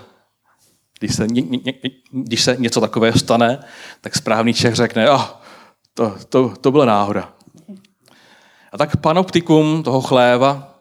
Když 0.98 1.14
se, 1.14 1.26
ně, 1.26 1.42
ně, 1.42 1.72
když 2.10 2.42
se 2.42 2.56
něco 2.58 2.80
takového 2.80 3.18
stane, 3.18 3.58
tak 4.00 4.16
správný 4.16 4.54
Čech 4.54 4.74
řekne, 4.74 5.10
oh, 5.10 5.24
to, 5.94 6.16
to, 6.28 6.54
to 6.60 6.70
byla 6.70 6.84
náhoda. 6.84 7.32
A 8.72 8.78
tak 8.78 8.96
panoptikum 8.96 9.82
toho 9.82 10.00
chléva 10.00 10.74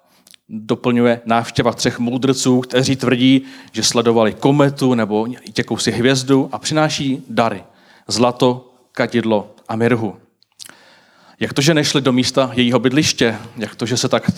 doplňuje 0.49 1.21
návštěva 1.25 1.73
třech 1.73 1.99
moudrců, 1.99 2.61
kteří 2.61 2.95
tvrdí, 2.95 3.45
že 3.71 3.83
sledovali 3.83 4.33
kometu 4.33 4.93
nebo 4.93 5.27
jakousi 5.57 5.91
hvězdu 5.91 6.49
a 6.51 6.57
přináší 6.57 7.23
dary. 7.29 7.63
Zlato, 8.07 8.73
kadidlo 8.91 9.55
a 9.67 9.75
mirhu. 9.75 10.17
Jak 11.39 11.53
to, 11.53 11.61
že 11.61 11.73
nešli 11.73 12.01
do 12.01 12.11
místa 12.11 12.51
jejího 12.53 12.79
bydliště? 12.79 13.39
Jak 13.57 13.75
to, 13.75 13.85
že 13.85 13.97
se 13.97 14.09
tak 14.09 14.31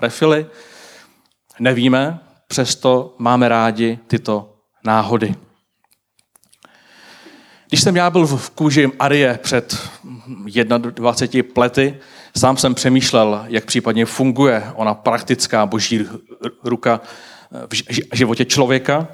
refili? 0.00 0.46
Nevíme, 1.62 2.18
přesto 2.48 3.14
máme 3.18 3.48
rádi 3.48 3.98
tyto 4.06 4.54
náhody. 4.84 5.34
Když 7.68 7.82
jsem 7.82 7.96
já 7.96 8.10
byl 8.10 8.26
v 8.26 8.50
kůži 8.50 8.92
Arie 8.98 9.38
před 9.42 9.90
21 10.90 11.52
lety, 11.56 11.98
sám 12.36 12.56
jsem 12.56 12.74
přemýšlel, 12.74 13.44
jak 13.48 13.64
případně 13.64 14.06
funguje 14.06 14.72
ona 14.74 14.94
praktická 14.94 15.66
boží 15.66 16.06
ruka 16.64 17.00
v 18.12 18.16
životě 18.16 18.44
člověka 18.44 19.08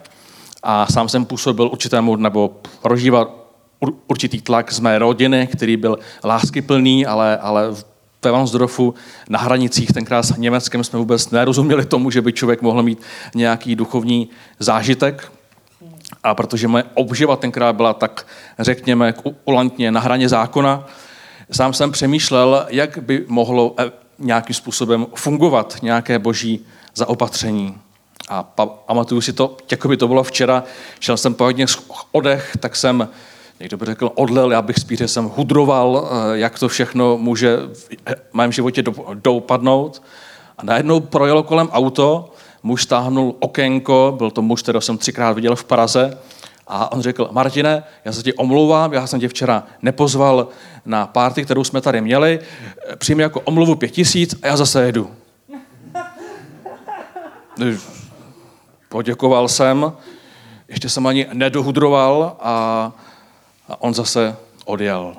a 0.63 0.87
sám 0.93 1.09
jsem 1.09 1.25
působil 1.25 1.69
určitému 1.69 2.17
nebo 2.17 2.61
prožíval 2.83 3.35
určitý 4.07 4.41
tlak 4.41 4.73
z 4.73 4.81
mé 4.81 4.99
rodiny, 4.99 5.47
který 5.47 5.77
byl 5.77 5.99
láskyplný, 6.25 7.07
ale, 7.07 7.39
ale 7.39 7.75
ve 8.25 8.31
Vansdorfu 8.31 8.95
na 9.29 9.39
hranicích 9.39 9.93
tenkrát 9.93 10.23
s 10.23 10.37
Německem 10.37 10.85
jsme 10.85 10.99
vůbec 10.99 11.31
nerozuměli 11.31 11.85
tomu, 11.85 12.11
že 12.11 12.23
by 12.23 12.33
člověk 12.33 12.63
mohl 12.63 12.83
mít 12.83 13.01
nějaký 13.35 13.77
duchovní 13.77 14.29
zážitek. 14.59 15.33
A 16.23 16.35
protože 16.35 16.69
moje 16.69 16.85
obživa 16.95 17.37
tenkrát 17.37 17.77
byla 17.77 17.95
tak, 17.95 18.27
řekněme, 18.59 19.15
ulantně 19.45 19.91
na 19.91 20.01
hraně 20.01 20.29
zákona, 20.29 20.87
sám 21.51 21.73
jsem 21.73 21.93
přemýšlel, 21.93 22.67
jak 22.69 22.99
by 22.99 23.25
mohlo 23.29 23.75
eh, 23.79 23.91
nějakým 24.19 24.55
způsobem 24.55 25.07
fungovat 25.15 25.77
nějaké 25.83 26.19
boží 26.19 26.67
zaopatření. 26.95 27.79
A 28.29 28.43
pamatuju 28.87 29.21
si 29.21 29.33
to, 29.33 29.57
jako 29.71 29.89
by 29.89 29.97
to 29.97 30.09
bylo 30.09 30.23
včera, 30.23 30.65
šel 31.01 31.17
jsem 31.17 31.35
po 31.35 31.45
hodně 31.45 31.67
odech, 32.13 32.57
tak 32.61 32.77
jsem 32.77 33.09
Někdo 33.61 33.77
by 33.77 33.85
řekl 33.87 34.11
odlel, 34.15 34.53
já 34.53 34.63
bych 34.63 34.79
spíše 34.79 35.09
jsem 35.09 35.25
hudroval, 35.25 36.09
eh, 36.11 36.39
jak 36.39 36.59
to 36.59 36.69
všechno 36.69 37.19
může 37.19 37.59
v 38.31 38.35
mém 38.35 38.53
životě 38.53 38.83
doupadnout. 39.15 40.03
A 40.59 40.65
najednou 40.65 41.01
projelo 41.01 41.43
kolem 41.43 41.69
auto, 41.69 42.33
muž 42.63 42.83
stáhnul 42.83 43.35
okénko, 43.39 44.15
byl 44.19 44.31
to 44.31 44.43
muž, 44.43 44.63
kterého 44.63 44.81
jsem 44.81 44.99
třikrát 44.99 45.33
viděl 45.33 45.57
v 45.57 45.65
Praze, 45.65 46.19
a 46.69 46.93
on 46.93 47.01
řekl, 47.03 47.29
Martine, 47.33 47.83
já 48.05 48.13
se 48.13 48.23
ti 48.23 48.33
omlouvám, 48.33 48.93
já 48.93 49.07
jsem 49.07 49.21
tě 49.21 49.29
včera 49.29 49.63
nepozval 49.83 50.49
na 50.85 51.07
párty, 51.07 51.45
kterou 51.45 51.65
jsme 51.65 51.81
tady 51.81 52.01
měli, 52.01 52.41
přijmi 52.99 53.23
jako 53.23 53.41
omluvu 53.41 53.75
pět 53.75 53.89
tisíc 53.89 54.35
a 54.43 54.47
já 54.47 54.57
zase 54.57 54.87
jedu. 54.87 55.11
Poděkoval 58.89 59.49
jsem, 59.49 59.93
ještě 60.69 60.89
jsem 60.89 61.07
ani 61.07 61.27
nedohudroval 61.33 62.37
a 62.41 62.93
a 63.69 63.83
on 63.83 63.95
zase 63.95 64.37
odjel. 64.65 65.17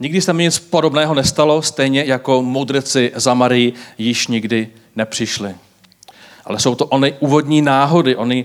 Nikdy 0.00 0.20
se 0.20 0.32
mi 0.32 0.42
nic 0.42 0.58
podobného 0.58 1.14
nestalo, 1.14 1.62
stejně 1.62 2.04
jako 2.04 2.42
mudrci 2.42 3.12
za 3.14 3.34
Marii 3.34 3.72
již 3.98 4.26
nikdy 4.26 4.68
nepřišli. 4.96 5.54
Ale 6.44 6.60
jsou 6.60 6.74
to 6.74 6.86
ony 6.86 7.14
úvodní 7.20 7.62
náhody, 7.62 8.16
ony 8.16 8.44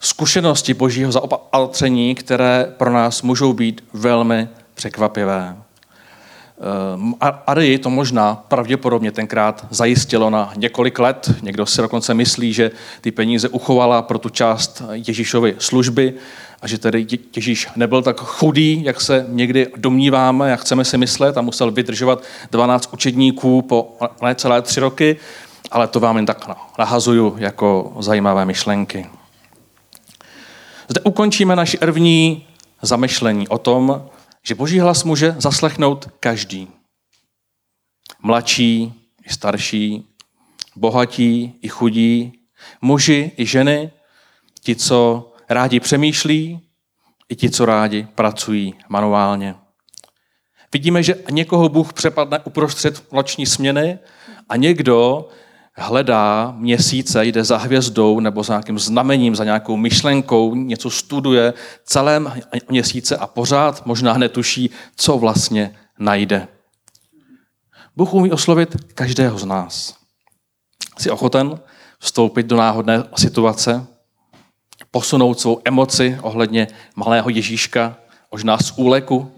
zkušenosti 0.00 0.74
božího 0.74 1.12
zaopatření, 1.12 2.14
které 2.14 2.74
pro 2.76 2.92
nás 2.92 3.22
můžou 3.22 3.52
být 3.52 3.84
velmi 3.92 4.48
překvapivé. 4.74 5.56
Ehm, 6.60 7.14
Ari 7.46 7.78
to 7.78 7.90
možná 7.90 8.44
pravděpodobně 8.48 9.12
tenkrát 9.12 9.66
zajistilo 9.70 10.30
na 10.30 10.52
několik 10.56 10.98
let. 10.98 11.30
Někdo 11.42 11.66
si 11.66 11.82
dokonce 11.82 12.14
myslí, 12.14 12.52
že 12.52 12.70
ty 13.00 13.10
peníze 13.10 13.48
uchovala 13.48 14.02
pro 14.02 14.18
tu 14.18 14.28
část 14.28 14.82
Ježíšovy 14.92 15.56
služby 15.58 16.14
a 16.62 16.66
že 16.66 16.78
tedy 16.78 17.06
Ježíš 17.36 17.68
nebyl 17.76 18.02
tak 18.02 18.20
chudý, 18.20 18.84
jak 18.84 19.00
se 19.00 19.26
někdy 19.28 19.66
domníváme, 19.76 20.50
jak 20.50 20.60
chceme 20.60 20.84
si 20.84 20.98
myslet 20.98 21.36
a 21.36 21.42
musel 21.42 21.70
vydržovat 21.70 22.22
12 22.50 22.88
učedníků 22.92 23.62
po 23.62 23.96
celé 24.34 24.62
tři 24.62 24.80
roky, 24.80 25.16
ale 25.70 25.86
to 25.88 26.00
vám 26.00 26.16
jen 26.16 26.26
tak 26.26 26.50
nahazuju 26.78 27.34
jako 27.38 27.92
zajímavé 28.00 28.44
myšlenky. 28.44 29.06
Zde 30.88 31.00
ukončíme 31.00 31.56
naši 31.56 31.78
první 31.78 32.46
zamyšlení 32.82 33.48
o 33.48 33.58
tom, 33.58 34.02
že 34.46 34.54
boží 34.54 34.78
hlas 34.78 35.04
může 35.04 35.34
zaslechnout 35.38 36.08
každý. 36.20 36.68
Mladší 38.22 38.94
i 39.26 39.32
starší, 39.32 40.06
bohatí 40.76 41.58
i 41.62 41.68
chudí, 41.68 42.32
muži 42.80 43.32
i 43.36 43.46
ženy, 43.46 43.90
ti, 44.62 44.76
co 44.76 45.32
rádi 45.48 45.80
přemýšlí, 45.80 46.60
i 47.28 47.36
ti, 47.36 47.50
co 47.50 47.66
rádi 47.66 48.08
pracují 48.14 48.74
manuálně. 48.88 49.54
Vidíme, 50.72 51.02
že 51.02 51.14
někoho 51.30 51.68
Bůh 51.68 51.92
přepadne 51.92 52.38
uprostřed 52.38 53.12
noční 53.12 53.46
směny 53.46 53.98
a 54.48 54.56
někdo 54.56 55.28
hledá 55.76 56.54
měsíce, 56.56 57.26
jde 57.26 57.44
za 57.44 57.56
hvězdou 57.56 58.20
nebo 58.20 58.42
za 58.42 58.54
nějakým 58.54 58.78
znamením, 58.78 59.36
za 59.36 59.44
nějakou 59.44 59.76
myšlenkou, 59.76 60.54
něco 60.54 60.90
studuje 60.90 61.54
celé 61.84 62.20
měsíce 62.68 63.16
a 63.16 63.26
pořád 63.26 63.86
možná 63.86 64.18
netuší, 64.18 64.70
co 64.96 65.18
vlastně 65.18 65.76
najde. 65.98 66.48
Bůh 67.96 68.14
umí 68.14 68.32
oslovit 68.32 68.76
každého 68.94 69.38
z 69.38 69.44
nás. 69.44 69.96
Jsi 70.98 71.10
ochoten 71.10 71.60
vstoupit 71.98 72.46
do 72.46 72.56
náhodné 72.56 73.04
situace, 73.16 73.86
posunout 74.90 75.40
svou 75.40 75.60
emoci 75.64 76.18
ohledně 76.22 76.68
malého 76.96 77.30
Ježíška, 77.30 77.96
možná 78.32 78.58
z 78.58 78.72
úleku, 78.76 79.32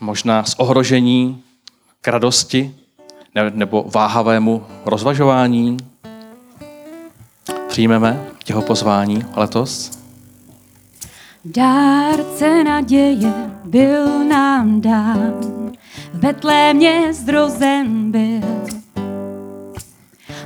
možná 0.00 0.44
z 0.44 0.54
ohrožení, 0.58 1.42
k 2.00 2.08
radosti, 2.08 2.74
nebo 3.34 3.84
váhavému 3.94 4.62
rozvažování. 4.84 5.76
Přijmeme 7.68 8.24
jeho 8.48 8.62
pozvání 8.62 9.24
letos? 9.36 9.98
Dárce 11.44 12.64
naděje 12.64 13.32
byl 13.64 14.24
nám 14.24 14.80
dán, 14.80 15.32
v 16.12 16.18
Betlémě 16.18 17.14
zrozen 17.14 18.10
byl. 18.10 18.40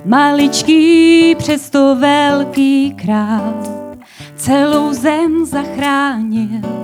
Maličký, 0.04 1.34
přesto 1.34 1.96
velký 1.96 2.94
král, 2.94 3.54
celou 4.36 4.92
zem 4.92 5.46
zachránil. 5.46 6.81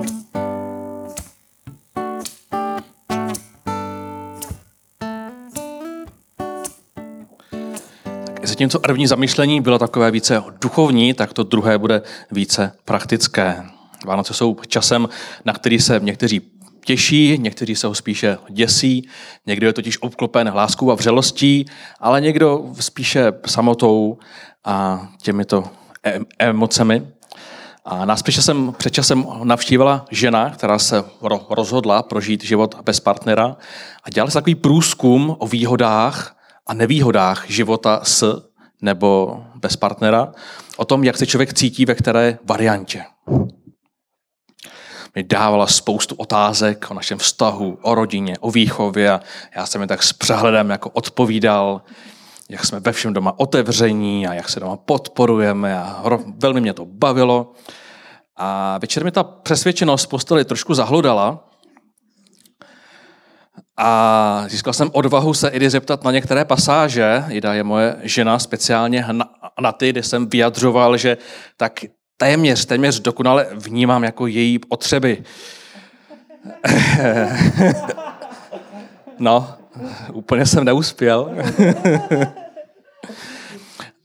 Zatímco 8.59 8.79
první 8.79 9.07
zamyšlení 9.07 9.61
bylo 9.61 9.79
takové 9.79 10.11
více 10.11 10.43
duchovní, 10.61 11.13
tak 11.13 11.33
to 11.33 11.43
druhé 11.43 11.77
bude 11.77 12.01
více 12.31 12.71
praktické. 12.85 13.63
Vánoce 14.05 14.33
jsou 14.33 14.55
časem, 14.67 15.09
na 15.45 15.53
který 15.53 15.79
se 15.79 15.99
někteří 16.03 16.41
těší, 16.85 17.37
někteří 17.37 17.75
se 17.75 17.87
ho 17.87 17.95
spíše 17.95 18.37
děsí, 18.49 19.09
někdo 19.45 19.67
je 19.67 19.73
totiž 19.73 19.97
obklopen 20.01 20.51
láskou 20.55 20.91
a 20.91 20.95
vřelostí, 20.95 21.65
ale 21.99 22.21
někdo 22.21 22.65
spíše 22.79 23.31
samotou 23.45 24.17
a 24.65 25.07
těmito 25.21 25.63
em- 26.03 26.25
emocemi. 26.39 27.07
A 27.85 28.05
nás 28.05 28.23
časem, 28.23 28.73
před 28.77 28.93
časem 28.93 29.25
navštívila 29.43 30.05
žena, 30.11 30.49
která 30.49 30.79
se 30.79 31.03
ro- 31.21 31.45
rozhodla 31.49 32.03
prožít 32.03 32.43
život 32.43 32.75
bez 32.85 32.99
partnera 32.99 33.57
a 34.03 34.09
dělala 34.09 34.31
se 34.31 34.33
takový 34.33 34.55
průzkum 34.55 35.35
o 35.39 35.47
výhodách 35.47 36.35
a 36.67 36.73
nevýhodách 36.73 37.45
života 37.49 37.99
s 38.03 38.48
nebo 38.81 39.43
bez 39.55 39.75
partnera, 39.75 40.31
o 40.77 40.85
tom, 40.85 41.03
jak 41.03 41.17
se 41.17 41.25
člověk 41.25 41.53
cítí 41.53 41.85
ve 41.85 41.95
které 41.95 42.37
variantě 42.45 43.03
mi 45.15 45.23
dávala 45.23 45.67
spoustu 45.67 46.15
otázek 46.15 46.91
o 46.91 46.93
našem 46.93 47.17
vztahu, 47.17 47.77
o 47.81 47.95
rodině, 47.95 48.37
o 48.39 48.51
výchově 48.51 49.11
a 49.11 49.21
já 49.55 49.65
jsem 49.65 49.81
mi 49.81 49.87
tak 49.87 50.03
s 50.03 50.13
přehledem 50.13 50.69
jako 50.69 50.89
odpovídal, 50.89 51.81
jak 52.49 52.65
jsme 52.65 52.79
ve 52.79 52.91
všem 52.91 53.13
doma 53.13 53.39
otevření 53.39 54.27
a 54.27 54.33
jak 54.33 54.49
se 54.49 54.59
doma 54.59 54.77
podporujeme 54.77 55.79
a 55.79 56.03
velmi 56.37 56.61
mě 56.61 56.73
to 56.73 56.85
bavilo. 56.85 57.51
A 58.35 58.77
večer 58.77 59.03
mi 59.03 59.11
ta 59.11 59.23
přesvědčenost 59.23 60.05
posteli 60.05 60.45
trošku 60.45 60.73
zahludala 60.73 61.48
a 63.81 64.45
získal 64.47 64.73
jsem 64.73 64.89
odvahu 64.93 65.33
se 65.33 65.49
Idy 65.49 65.69
zeptat 65.69 66.03
na 66.03 66.11
některé 66.11 66.45
pasáže. 66.45 67.23
Ida 67.29 67.53
je 67.53 67.63
moje 67.63 67.95
žena 68.03 68.39
speciálně 68.39 69.05
na, 69.11 69.29
na 69.61 69.71
ty, 69.71 69.89
kde 69.89 70.03
jsem 70.03 70.29
vyjadřoval, 70.29 70.97
že 70.97 71.17
tak 71.57 71.79
téměř, 72.17 72.65
téměř 72.65 72.99
dokonale 72.99 73.47
vnímám 73.53 74.03
jako 74.03 74.27
její 74.27 74.59
potřeby. 74.59 75.23
no, 79.19 79.53
úplně 80.13 80.45
jsem 80.45 80.65
neuspěl. 80.65 81.35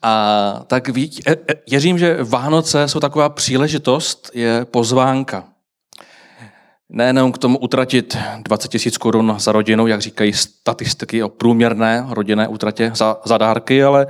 A 0.06 0.60
tak 0.66 0.88
ví, 0.88 1.10
věřím, 1.70 1.98
že 1.98 2.18
Vánoce 2.24 2.88
jsou 2.88 3.00
taková 3.00 3.28
příležitost, 3.28 4.30
je 4.34 4.64
pozvánka. 4.64 5.53
Nejenom 6.88 7.32
k 7.32 7.38
tomu 7.38 7.58
utratit 7.58 8.16
20 8.38 8.68
tisíc 8.68 8.98
korun 8.98 9.34
za 9.38 9.52
rodinu, 9.52 9.86
jak 9.86 10.00
říkají 10.00 10.32
statistiky 10.32 11.22
o 11.22 11.28
průměrné 11.28 12.06
rodinné 12.08 12.48
utratě 12.48 12.92
za, 12.94 13.16
za 13.24 13.38
dárky, 13.38 13.84
ale 13.84 14.06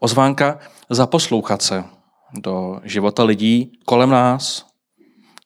ozvánka 0.00 0.58
zaposlouchat 0.90 1.62
se, 1.62 1.84
do 2.32 2.80
života 2.84 3.24
lidí 3.24 3.72
kolem 3.84 4.10
nás, 4.10 4.66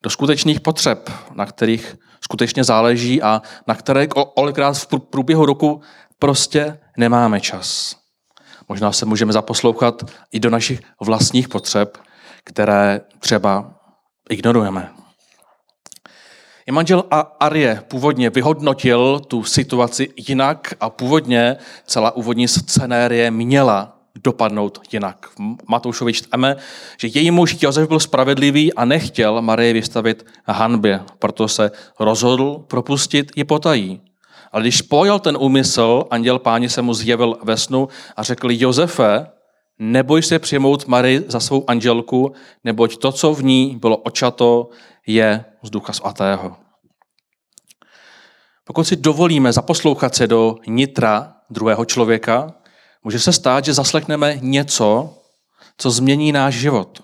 do 0.03 0.11
skutečných 0.11 0.61
potřeb, 0.61 1.11
na 1.35 1.47
kterých 1.47 1.97
skutečně 2.21 2.65
záleží 2.65 3.23
a 3.23 3.43
na 3.67 3.75
které 3.75 4.07
kolikrát 4.07 4.73
v 4.73 4.87
průběhu 5.11 5.47
roku 5.47 5.81
prostě 6.19 6.79
nemáme 6.97 7.41
čas. 7.41 7.97
Možná 8.69 8.93
se 8.93 9.07
můžeme 9.07 9.33
zaposlouchat 9.33 10.03
i 10.33 10.41
do 10.41 10.51
našich 10.51 10.81
vlastních 11.01 11.49
potřeb, 11.49 11.99
které 12.45 13.01
třeba 13.19 13.75
ignorujeme. 14.31 15.02
I 16.67 16.73
manžel 16.73 17.05
Arie 17.41 17.83
původně 17.89 18.31
vyhodnotil 18.31 19.21
tu 19.21 19.45
situaci 19.45 20.09
jinak 20.29 20.75
a 20.81 20.91
původně 20.91 21.57
celá 21.87 22.17
úvodní 22.17 22.49
scenérie 22.49 23.31
měla 23.31 23.99
dopadnout 24.25 24.81
jinak. 24.93 25.27
Matoušovi 25.69 26.13
čteme, 26.13 26.57
že 26.99 27.09
její 27.09 27.31
muž 27.31 27.57
Josef 27.61 27.89
byl 27.89 28.01
spravedlivý 28.01 28.75
a 28.75 28.85
nechtěl 28.85 29.43
Marii 29.43 29.73
vystavit 29.73 30.27
hanbě, 30.47 31.01
proto 31.19 31.49
se 31.49 31.71
rozhodl 32.01 32.65
propustit 32.69 33.33
ji 33.37 33.45
potají. 33.45 34.01
Ale 34.53 34.63
když 34.63 34.83
pojal 34.83 35.19
ten 35.19 35.37
úmysl, 35.41 36.05
anděl 36.11 36.39
páni 36.39 36.69
se 36.69 36.83
mu 36.83 36.95
zjevil 36.95 37.39
ve 37.43 37.57
snu 37.57 37.89
a 38.17 38.23
řekl, 38.23 38.49
Josefe, 38.51 39.27
neboj 39.79 40.23
se 40.23 40.39
přijmout 40.39 40.87
Marii 40.87 41.25
za 41.29 41.41
svou 41.41 41.65
andělku, 41.71 42.33
neboť 42.65 42.97
to, 42.97 43.13
co 43.13 43.35
v 43.35 43.45
ní 43.45 43.79
bylo 43.81 43.97
očato, 43.97 44.69
je 45.07 45.45
z 45.63 45.71
ducha 45.71 45.93
svatého. 45.93 46.57
Pokud 48.65 48.85
si 48.85 48.97
dovolíme 48.97 49.53
zaposlouchat 49.53 50.15
se 50.15 50.27
do 50.27 50.57
nitra 50.67 51.35
druhého 51.51 51.85
člověka, 51.85 52.55
Může 53.05 53.19
se 53.19 53.33
stát, 53.33 53.65
že 53.65 53.75
zaslechneme 53.75 54.39
něco, 54.41 55.19
co 55.77 55.91
změní 55.91 56.33
náš 56.33 56.55
život. 56.55 57.03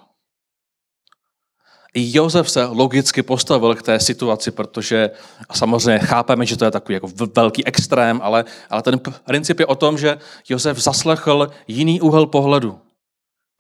I 1.94 2.16
Josef 2.16 2.50
se 2.50 2.64
logicky 2.64 3.22
postavil 3.22 3.74
k 3.74 3.82
té 3.82 4.00
situaci, 4.00 4.50
protože 4.50 5.11
samozřejmě 5.52 5.98
chápeme, 5.98 6.46
že 6.46 6.56
to 6.56 6.64
je 6.64 6.70
takový 6.70 6.94
jako 6.94 7.08
velký 7.37 7.66
extrém, 7.66 8.20
ale, 8.22 8.44
ale 8.70 8.82
ten 8.82 9.00
princip 9.24 9.61
je 9.61 9.66
o 9.66 9.74
tom, 9.74 9.98
že 9.98 10.18
Josef 10.48 10.78
zaslechl 10.78 11.50
jiný 11.68 12.00
úhel 12.00 12.26
pohledu. 12.26 12.80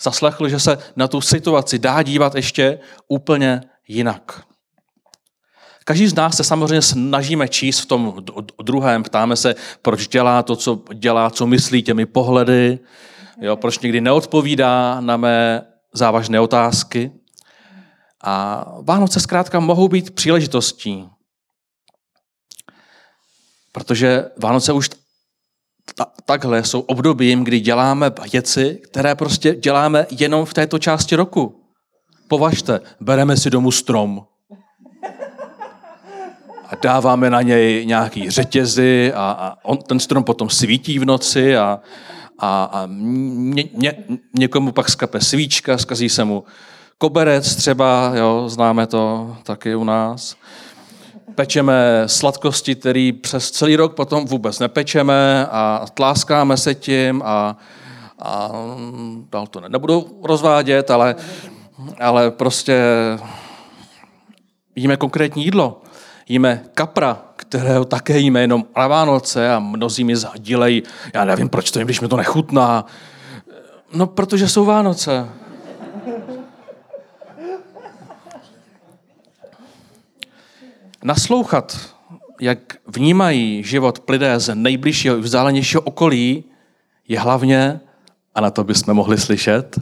Zaslechl, 0.02 0.48
že 0.48 0.60
se 0.60 0.78
na 0.96 1.08
tu 1.08 1.20
situaci 1.20 1.78
dá 1.78 2.02
dívat 2.02 2.34
ještě 2.34 2.78
úplně 3.08 3.60
jinak. 3.88 4.42
Každý 5.84 6.08
z 6.08 6.14
nás 6.14 6.36
se 6.36 6.44
samozřejmě 6.44 6.82
snažíme 6.82 7.48
číst 7.48 7.80
v 7.80 7.86
tom 7.86 8.14
druhém, 8.62 9.02
ptáme 9.02 9.36
se, 9.36 9.54
proč 9.82 10.08
dělá 10.08 10.42
to, 10.42 10.56
co 10.56 10.82
dělá, 10.94 11.30
co 11.30 11.46
myslí 11.46 11.82
těmi 11.82 12.06
pohledy, 12.06 12.78
jo, 13.40 13.56
proč 13.56 13.78
někdy 13.78 14.00
neodpovídá 14.00 15.00
na 15.00 15.16
mé 15.16 15.62
závažné 15.92 16.40
otázky. 16.40 17.12
A 18.24 18.64
Vánoce 18.82 19.20
zkrátka 19.20 19.60
mohou 19.60 19.88
být 19.88 20.10
příležitostí, 20.10 21.08
protože 23.72 24.24
Vánoce 24.36 24.72
už 24.72 24.90
takhle 26.24 26.64
jsou 26.64 26.80
obdobím, 26.80 27.44
kdy 27.44 27.60
děláme 27.60 28.10
věci, 28.32 28.80
které 28.84 29.14
prostě 29.14 29.54
děláme 29.54 30.06
jenom 30.10 30.44
v 30.44 30.54
této 30.54 30.78
části 30.78 31.16
roku. 31.16 31.57
Považte, 32.28 32.80
bereme 33.00 33.36
si 33.36 33.50
domů 33.50 33.70
strom 33.70 34.24
a 36.70 36.76
dáváme 36.82 37.30
na 37.30 37.42
něj 37.42 37.86
nějaký 37.86 38.30
řetězy 38.30 39.12
a, 39.14 39.30
a 39.30 39.56
on, 39.62 39.76
ten 39.76 40.00
strom 40.00 40.24
potom 40.24 40.50
svítí 40.50 40.98
v 40.98 41.04
noci 41.04 41.56
a, 41.56 41.80
a, 42.38 42.64
a 42.64 42.88
ně, 43.32 43.64
ně, 43.72 43.94
někomu 44.38 44.72
pak 44.72 44.88
skape 44.88 45.20
svíčka, 45.20 45.78
skazí 45.78 46.08
se 46.08 46.24
mu 46.24 46.44
koberec 46.98 47.56
třeba, 47.56 48.12
jo, 48.14 48.48
známe 48.48 48.86
to 48.86 49.36
taky 49.42 49.74
u 49.74 49.84
nás. 49.84 50.36
Pečeme 51.34 52.02
sladkosti, 52.06 52.74
který 52.74 53.12
přes 53.12 53.50
celý 53.50 53.76
rok 53.76 53.94
potom 53.94 54.24
vůbec 54.24 54.58
nepečeme 54.58 55.46
a 55.46 55.86
tláskáme 55.94 56.56
se 56.56 56.74
tím 56.74 57.22
a, 57.24 57.56
a 58.22 58.50
dál 59.32 59.46
to 59.46 59.60
nebudu 59.60 60.20
rozvádět, 60.24 60.90
ale, 60.90 61.16
ale 62.00 62.30
prostě 62.30 62.82
jíme 64.76 64.96
konkrétní 64.96 65.44
jídlo 65.44 65.82
jíme 66.28 66.64
kapra, 66.74 67.22
kterého 67.36 67.84
také 67.84 68.18
jíme 68.18 68.40
jenom 68.40 68.64
na 68.76 68.86
Vánoce 68.86 69.50
a 69.50 69.58
mnozí 69.58 70.04
mi 70.04 70.16
zadílejí, 70.16 70.82
já 71.14 71.24
nevím, 71.24 71.48
proč 71.48 71.70
to 71.70 71.78
jim, 71.78 71.86
když 71.86 72.00
mi 72.00 72.08
to 72.08 72.16
nechutná. 72.16 72.84
No, 73.92 74.06
protože 74.06 74.48
jsou 74.48 74.64
Vánoce. 74.64 75.28
Naslouchat, 81.04 81.94
jak 82.40 82.58
vnímají 82.86 83.64
život 83.64 84.10
lidé 84.10 84.40
z 84.40 84.54
nejbližšího 84.54 85.16
i 85.16 85.20
vzdálenějšího 85.20 85.82
okolí, 85.82 86.44
je 87.08 87.20
hlavně, 87.20 87.80
a 88.34 88.40
na 88.40 88.50
to 88.50 88.64
bychom 88.64 88.94
mohli 88.94 89.18
slyšet, 89.18 89.78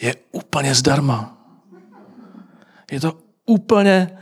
je 0.00 0.14
úplně 0.32 0.74
zdarma. 0.74 1.36
Je 2.90 3.00
to 3.00 3.18
úplně 3.46 4.18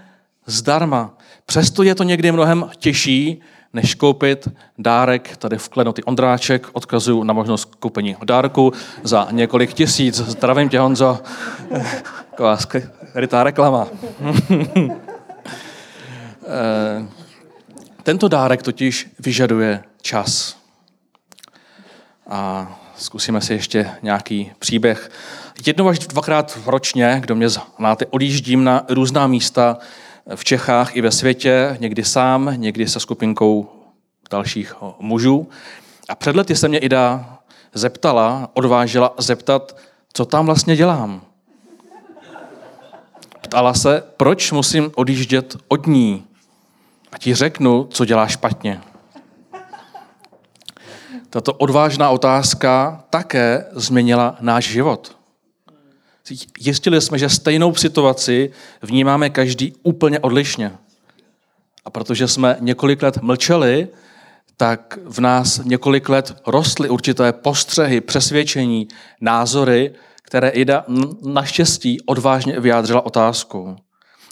zdarma. 0.47 1.15
Přesto 1.47 1.83
je 1.83 1.95
to 1.95 2.03
někdy 2.03 2.33
mnohem 2.33 2.71
těžší, 2.77 3.41
než 3.73 3.95
koupit 3.95 4.49
dárek, 4.79 5.37
tady 5.37 5.59
v 5.59 5.69
klenotý 5.69 6.05
Ondráček, 6.05 6.69
odkazuju 6.73 7.23
na 7.23 7.35
možnost 7.35 7.75
koupení 7.75 8.17
dárku 8.25 8.73
za 9.03 9.29
několik 9.31 9.73
tisíc. 9.73 10.17
Zdravím 10.17 10.69
tě, 10.69 10.81
Honzo. 10.81 11.19
Taková 12.31 12.57
skrytá 12.57 13.45
reklama. 13.45 13.89
Eh, 16.51 17.07
tento 18.03 18.29
dárek 18.29 18.63
totiž 18.63 19.11
vyžaduje 19.19 19.85
čas. 20.03 20.57
A 22.29 22.69
zkusíme 22.99 23.41
si 23.41 23.53
ještě 23.53 23.91
nějaký 24.03 24.53
příběh. 24.59 25.11
Jednou 25.67 25.89
až 25.89 25.99
dvakrát 25.99 26.59
ročně, 26.67 27.19
kdo 27.21 27.35
mě 27.35 27.49
znáte, 27.49 28.07
odjíždím 28.07 28.65
na 28.65 28.85
různá 28.89 29.27
místa, 29.27 29.79
v 30.35 30.45
Čechách 30.45 30.97
i 30.97 31.01
ve 31.01 31.11
světě, 31.11 31.77
někdy 31.81 32.05
sám, 32.05 32.55
někdy 32.57 32.89
se 32.89 33.01
skupinkou 33.01 33.71
dalších 34.31 34.75
mužů. 34.99 35.49
A 36.09 36.15
před 36.15 36.37
lety 36.37 36.57
se 36.57 36.69
mě 36.69 36.79
Ida 36.79 37.39
zeptala, 37.75 38.51
odvážila 38.55 39.15
zeptat, 39.19 39.77
co 40.13 40.25
tam 40.25 40.47
vlastně 40.47 40.77
dělám. 40.77 41.23
Ptala 43.41 43.75
se, 43.75 44.03
proč 44.17 44.53
musím 44.53 44.91
odjíždět 44.95 45.57
od 45.69 45.87
ní. 45.87 46.25
A 47.13 47.19
ti 47.19 47.35
řeknu, 47.35 47.85
co 47.91 48.05
dělá 48.05 48.27
špatně. 48.27 48.81
Tato 51.31 51.55
odvážná 51.55 52.11
otázka 52.11 53.05
také 53.11 53.65
změnila 53.73 54.37
náš 54.41 54.69
život. 54.69 55.19
Jistili 56.59 57.01
jsme, 57.01 57.19
že 57.19 57.29
stejnou 57.29 57.75
situaci 57.75 58.53
vnímáme 58.83 59.31
každý 59.31 59.73
úplně 59.83 60.21
odlišně. 60.21 60.73
A 61.85 61.91
protože 61.91 62.29
jsme 62.29 62.57
několik 62.61 63.03
let 63.03 63.23
mlčeli, 63.23 63.89
tak 64.57 64.99
v 65.05 65.21
nás 65.21 65.61
několik 65.65 66.09
let 66.09 66.37
rostly 66.47 66.89
určité 66.89 67.33
postřehy, 67.33 68.01
přesvědčení, 68.01 68.89
názory, 69.21 69.95
které 70.23 70.49
Ida 70.49 70.85
naštěstí 71.23 72.01
odvážně 72.01 72.61
vyjádřila 72.61 73.07
otázkou. 73.07 73.77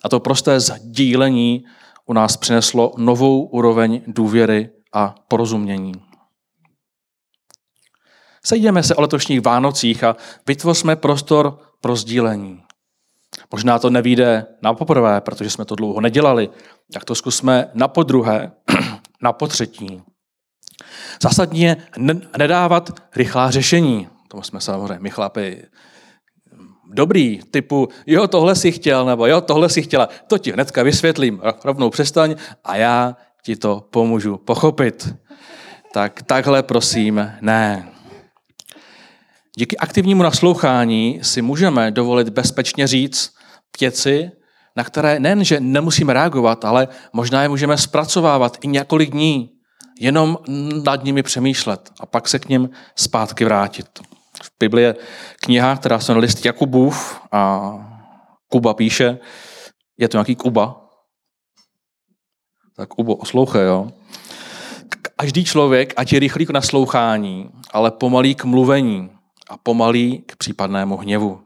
A 0.04 0.08
to 0.08 0.20
prosté 0.20 0.60
sdílení 0.60 1.64
u 2.06 2.12
nás 2.12 2.36
přineslo 2.36 2.92
novou 2.96 3.44
úroveň 3.44 4.02
důvěry 4.06 4.70
a 4.92 5.14
porozumění. 5.28 6.05
Sejdeme 8.46 8.82
se 8.82 8.94
o 8.94 9.00
letošních 9.00 9.40
Vánocích 9.40 10.04
a 10.04 10.16
vytvořme 10.46 10.96
prostor 10.96 11.58
pro 11.80 11.96
sdílení. 11.96 12.62
Možná 13.52 13.78
to 13.78 13.90
nevíde 13.90 14.46
na 14.62 14.74
poprvé, 14.74 15.20
protože 15.20 15.50
jsme 15.50 15.64
to 15.64 15.74
dlouho 15.74 16.00
nedělali, 16.00 16.50
tak 16.92 17.04
to 17.04 17.14
zkusme 17.14 17.68
na 17.74 17.88
podruhé, 17.88 18.52
na 19.22 19.32
potřetí. 19.32 20.02
Zásadní 21.22 21.60
je 21.60 21.76
nedávat 22.38 23.00
rychlá 23.16 23.50
řešení. 23.50 24.08
To 24.28 24.42
jsme 24.42 24.60
samozřejmě, 24.60 24.98
my 25.00 25.10
chlapi, 25.10 25.64
dobrý, 26.92 27.40
typu, 27.50 27.88
jo, 28.06 28.28
tohle 28.28 28.54
si 28.54 28.72
chtěl, 28.72 29.06
nebo 29.06 29.26
jo, 29.26 29.40
tohle 29.40 29.68
si 29.68 29.82
chtěla, 29.82 30.08
to 30.26 30.38
ti 30.38 30.52
hnedka 30.52 30.82
vysvětlím, 30.82 31.40
rovnou 31.64 31.90
přestaň 31.90 32.34
a 32.64 32.76
já 32.76 33.16
ti 33.42 33.56
to 33.56 33.86
pomůžu 33.90 34.36
pochopit. 34.36 35.14
Tak 35.92 36.22
takhle 36.22 36.62
prosím, 36.62 37.32
ne. 37.40 37.95
Díky 39.58 39.76
aktivnímu 39.76 40.22
naslouchání 40.22 41.20
si 41.22 41.42
můžeme 41.42 41.90
dovolit 41.90 42.28
bezpečně 42.28 42.86
říct 42.86 43.34
věci, 43.80 44.30
na 44.76 44.84
které 44.84 45.20
nejen, 45.20 45.44
že 45.44 45.60
nemusíme 45.60 46.12
reagovat, 46.12 46.64
ale 46.64 46.88
možná 47.12 47.42
je 47.42 47.48
můžeme 47.48 47.78
zpracovávat 47.78 48.56
i 48.60 48.68
několik 48.68 49.10
dní, 49.10 49.50
jenom 50.00 50.38
nad 50.84 51.04
nimi 51.04 51.22
přemýšlet 51.22 51.90
a 52.00 52.06
pak 52.06 52.28
se 52.28 52.38
k 52.38 52.48
ním 52.48 52.70
zpátky 52.96 53.44
vrátit. 53.44 53.86
V 54.42 54.50
Bibli 54.60 54.82
je 54.82 54.94
kniha, 55.40 55.76
která 55.76 55.98
se 55.98 56.12
list 56.12 56.44
Jakubův 56.44 57.20
a 57.32 57.72
Kuba 58.48 58.74
píše, 58.74 59.18
je 59.98 60.08
to 60.08 60.16
nějaký 60.16 60.36
Kuba? 60.36 60.80
Tak 62.76 62.88
Kubo, 62.88 63.14
oslouchej, 63.14 63.66
jo. 63.66 63.88
Každý 65.16 65.44
člověk, 65.44 65.94
ať 65.96 66.12
je 66.12 66.20
rychlý 66.20 66.46
k 66.46 66.50
naslouchání, 66.50 67.50
ale 67.72 67.90
pomalý 67.90 68.34
k 68.34 68.44
mluvení 68.44 69.15
a 69.50 69.56
pomalý 69.56 70.22
k 70.26 70.36
případnému 70.36 70.96
hněvu. 70.96 71.42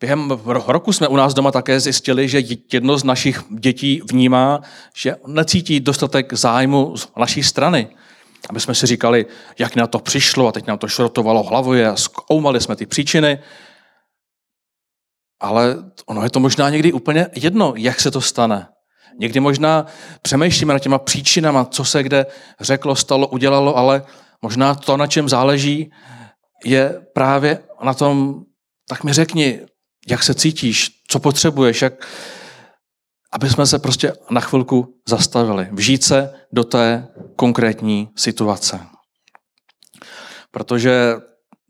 Během 0.00 0.30
roku 0.46 0.92
jsme 0.92 1.08
u 1.08 1.16
nás 1.16 1.34
doma 1.34 1.50
také 1.50 1.80
zjistili, 1.80 2.28
že 2.28 2.42
jedno 2.72 2.98
z 2.98 3.04
našich 3.04 3.44
dětí 3.50 4.02
vnímá, 4.10 4.60
že 4.96 5.16
necítí 5.26 5.80
dostatek 5.80 6.32
zájmu 6.32 6.96
z 6.96 7.08
naší 7.16 7.42
strany. 7.42 7.88
A 8.48 8.52
my 8.52 8.60
jsme 8.60 8.74
si 8.74 8.86
říkali, 8.86 9.26
jak 9.58 9.76
na 9.76 9.86
to 9.86 9.98
přišlo 9.98 10.48
a 10.48 10.52
teď 10.52 10.66
nám 10.66 10.78
to 10.78 10.88
šrotovalo 10.88 11.42
hlavuje 11.42 11.88
a 11.88 11.96
zkoumali 11.96 12.60
jsme 12.60 12.76
ty 12.76 12.86
příčiny. 12.86 13.38
Ale 15.40 15.76
ono 16.06 16.22
je 16.22 16.30
to 16.30 16.40
možná 16.40 16.70
někdy 16.70 16.92
úplně 16.92 17.26
jedno, 17.34 17.72
jak 17.76 18.00
se 18.00 18.10
to 18.10 18.20
stane. 18.20 18.68
Někdy 19.18 19.40
možná 19.40 19.86
přemýšlíme 20.22 20.72
nad 20.72 20.78
těma 20.78 20.98
příčinama, 20.98 21.64
co 21.64 21.84
se 21.84 22.02
kde 22.02 22.26
řeklo, 22.60 22.96
stalo, 22.96 23.28
udělalo, 23.28 23.76
ale 23.76 24.02
možná 24.42 24.74
to, 24.74 24.96
na 24.96 25.06
čem 25.06 25.28
záleží, 25.28 25.90
je 26.64 27.06
právě 27.14 27.58
na 27.82 27.94
tom, 27.94 28.42
tak 28.88 29.04
mi 29.04 29.12
řekni, 29.12 29.60
jak 30.08 30.22
se 30.22 30.34
cítíš, 30.34 30.90
co 31.08 31.20
potřebuješ, 31.20 31.82
jak, 31.82 32.06
aby 33.32 33.50
jsme 33.50 33.66
se 33.66 33.78
prostě 33.78 34.12
na 34.30 34.40
chvilku 34.40 34.94
zastavili. 35.08 35.68
Vžít 35.72 36.04
se 36.04 36.32
do 36.52 36.64
té 36.64 37.08
konkrétní 37.36 38.08
situace. 38.16 38.80
Protože 40.50 41.14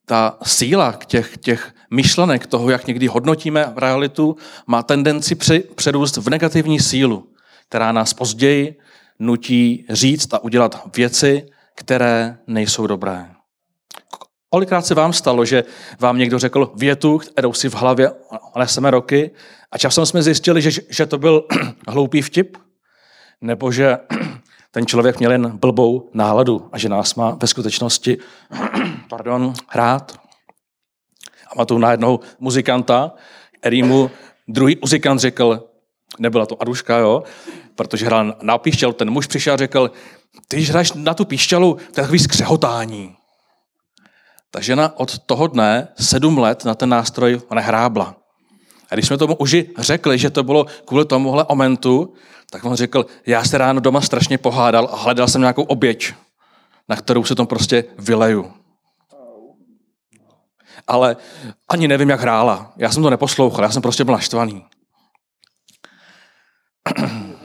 ta 0.07 0.39
síla 0.43 0.99
těch, 1.07 1.39
těch 1.39 1.75
myšlenek, 1.91 2.47
toho, 2.47 2.71
jak 2.71 2.87
někdy 2.87 3.07
hodnotíme 3.07 3.73
realitu, 3.77 4.37
má 4.67 4.83
tendenci 4.83 5.35
při, 5.35 5.61
předůst 5.61 6.17
v 6.17 6.31
negativní 6.31 6.81
sílu, 6.81 7.33
která 7.69 7.93
nás 7.93 8.15
později 8.15 8.79
nutí 9.19 9.87
říct 9.91 10.35
a 10.35 10.39
udělat 10.39 10.97
věci, 10.97 11.47
které 11.79 12.39
nejsou 12.47 12.87
dobré. 12.87 13.31
Kolikrát 14.51 14.87
se 14.87 14.95
vám 14.95 15.13
stalo, 15.13 15.45
že 15.45 15.65
vám 16.01 16.19
někdo 16.19 16.39
řekl 16.39 16.73
větu, 16.75 17.19
kterou 17.19 17.53
si 17.53 17.69
v 17.69 17.75
hlavě 17.75 18.11
neseme 18.59 18.91
roky 18.91 19.31
a 19.73 19.79
časem 19.79 20.07
jsme 20.07 20.23
zjistili, 20.23 20.63
že, 20.63 20.71
že 20.89 21.07
to 21.07 21.19
byl 21.19 21.47
hloupý 21.89 22.23
vtip? 22.23 22.57
Nebo 23.41 23.73
že 23.73 23.99
ten 24.71 24.87
člověk 24.87 25.19
měl 25.19 25.33
jen 25.33 25.59
blbou 25.59 26.11
náladu 26.15 26.69
a 26.73 26.79
že 26.79 26.89
nás 26.89 27.15
má 27.15 27.31
ve 27.31 27.47
skutečnosti 27.47 28.19
pardon, 29.09 29.53
hrát? 29.69 30.13
A 31.51 31.59
má 31.59 31.65
tu 31.65 31.79
najednou 31.79 32.21
muzikanta, 32.39 33.13
který 33.61 33.83
mu 33.83 34.11
druhý 34.49 34.79
muzikant 34.81 35.21
řekl, 35.21 35.69
nebyla 36.19 36.47
to 36.47 36.63
Aduška, 36.63 36.99
jo, 36.99 37.23
protože 37.75 38.07
hrál 38.07 38.35
na 38.43 38.59
píšťalu, 38.59 38.93
ten 38.93 39.11
muž 39.11 39.27
přišel 39.27 39.55
a 39.55 39.57
řekl, 39.57 39.91
ty 40.49 40.57
když 40.57 40.71
hraješ 40.71 40.93
na 40.93 41.15
tu 41.15 41.25
píšťalu, 41.25 41.75
to 41.75 41.81
je 41.83 42.03
takový 42.03 42.19
skřehotání. 42.19 43.15
Ta 44.51 44.61
žena 44.61 44.99
od 44.99 45.19
toho 45.19 45.47
dne 45.47 45.89
sedm 46.01 46.39
let 46.39 46.65
na 46.65 46.75
ten 46.75 46.89
nástroj 46.89 47.41
nehrábla. 47.55 48.17
A 48.91 48.95
když 48.95 49.07
jsme 49.07 49.19
tomu 49.19 49.35
uži 49.35 49.71
řekli, 49.79 50.19
že 50.19 50.31
to 50.31 50.43
bylo 50.43 50.67
kvůli 50.85 51.05
tomuhle 51.05 51.47
momentu, 51.49 52.15
tak 52.51 52.65
on 52.65 52.75
řekl, 52.77 53.07
já 53.27 53.45
se 53.45 53.59
ráno 53.59 53.81
doma 53.81 54.01
strašně 54.01 54.39
pohádal 54.39 54.89
a 54.93 54.97
hledal 54.97 55.29
jsem 55.29 55.41
nějakou 55.41 55.63
oběť, 55.63 56.15
na 56.89 56.97
kterou 56.97 57.25
se 57.25 57.35
to 57.35 57.47
prostě 57.47 57.85
vyleju. 57.99 58.53
Ale 60.87 61.17
ani 61.69 61.89
nevím, 61.89 62.11
jak 62.11 62.21
hrála. 62.21 62.73
Já 62.77 62.91
jsem 62.91 63.03
to 63.03 63.11
neposlouchal, 63.11 63.65
já 63.65 63.71
jsem 63.71 63.83
prostě 63.83 64.05
byl 64.05 64.15
naštvaný. 64.15 64.65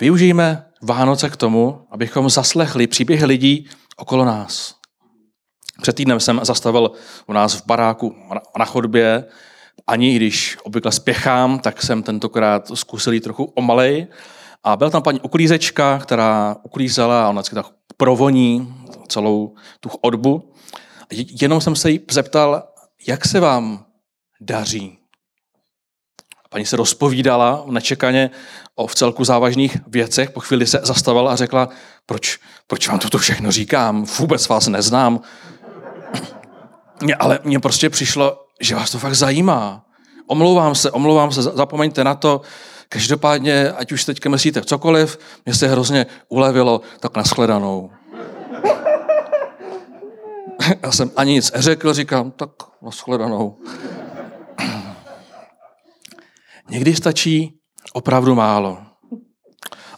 Využijeme 0.00 0.66
Vánoce 0.82 1.30
k 1.30 1.36
tomu, 1.36 1.86
abychom 1.90 2.30
zaslechli 2.30 2.86
příběhy 2.86 3.24
lidí 3.26 3.68
okolo 3.96 4.24
nás. 4.24 4.74
Před 5.82 5.96
týdnem 5.96 6.20
jsem 6.20 6.40
zastavil 6.42 6.90
u 7.26 7.32
nás 7.32 7.54
v 7.54 7.66
baráku 7.66 8.16
na 8.58 8.64
chodbě, 8.64 9.24
ani 9.86 10.16
když 10.16 10.58
obvykle 10.62 10.92
spěchám, 10.92 11.58
tak 11.58 11.82
jsem 11.82 12.02
tentokrát 12.02 12.70
zkusil 12.74 13.12
jít 13.12 13.20
trochu 13.20 13.44
omalej. 13.44 14.06
A 14.64 14.76
byla 14.76 14.90
tam 14.90 15.02
paní 15.02 15.20
uklízečka, 15.20 15.98
která 15.98 16.56
uklízela 16.62 17.26
a 17.26 17.28
ona 17.28 17.42
tak 17.42 17.66
provoní 17.96 18.74
celou 19.08 19.54
tu 19.80 19.88
odbu. 20.00 20.52
Jenom 21.40 21.60
jsem 21.60 21.76
se 21.76 21.90
jí 21.90 22.00
zeptal, 22.10 22.62
jak 23.08 23.24
se 23.24 23.40
vám 23.40 23.84
daří. 24.40 24.98
Paní 26.56 26.66
se 26.66 26.76
rozpovídala 26.76 27.64
nečekaně 27.66 28.30
o 28.74 28.86
v 28.86 28.94
celku 28.94 29.24
závažných 29.24 29.76
věcech, 29.86 30.30
po 30.30 30.40
chvíli 30.40 30.66
se 30.66 30.80
zastavila 30.82 31.32
a 31.32 31.36
řekla, 31.36 31.68
proč, 32.06 32.38
proč 32.66 32.88
vám 32.88 32.98
toto 32.98 33.18
všechno 33.18 33.50
říkám, 33.50 34.04
vůbec 34.18 34.48
vás 34.48 34.68
neznám. 34.68 35.20
Mě, 37.02 37.14
ale 37.14 37.38
mně 37.44 37.60
prostě 37.60 37.90
přišlo, 37.90 38.46
že 38.60 38.74
vás 38.74 38.90
to 38.90 38.98
fakt 38.98 39.14
zajímá. 39.14 39.84
Omlouvám 40.26 40.74
se, 40.74 40.90
omlouvám 40.90 41.32
se, 41.32 41.42
zapomeňte 41.42 42.04
na 42.04 42.14
to. 42.14 42.40
Každopádně, 42.88 43.70
ať 43.70 43.92
už 43.92 44.04
teďka 44.04 44.28
myslíte 44.28 44.62
cokoliv, 44.62 45.18
mě 45.44 45.54
se 45.54 45.68
hrozně 45.68 46.06
ulevilo, 46.28 46.80
tak 47.00 47.16
nashledanou. 47.16 47.90
Já 50.82 50.92
jsem 50.92 51.10
ani 51.16 51.32
nic 51.32 51.52
neřekl, 51.52 51.94
říkám, 51.94 52.30
tak 52.30 52.50
nashledanou. 52.82 53.58
Někdy 56.68 56.96
stačí 56.96 57.58
opravdu 57.92 58.34
málo. 58.34 58.78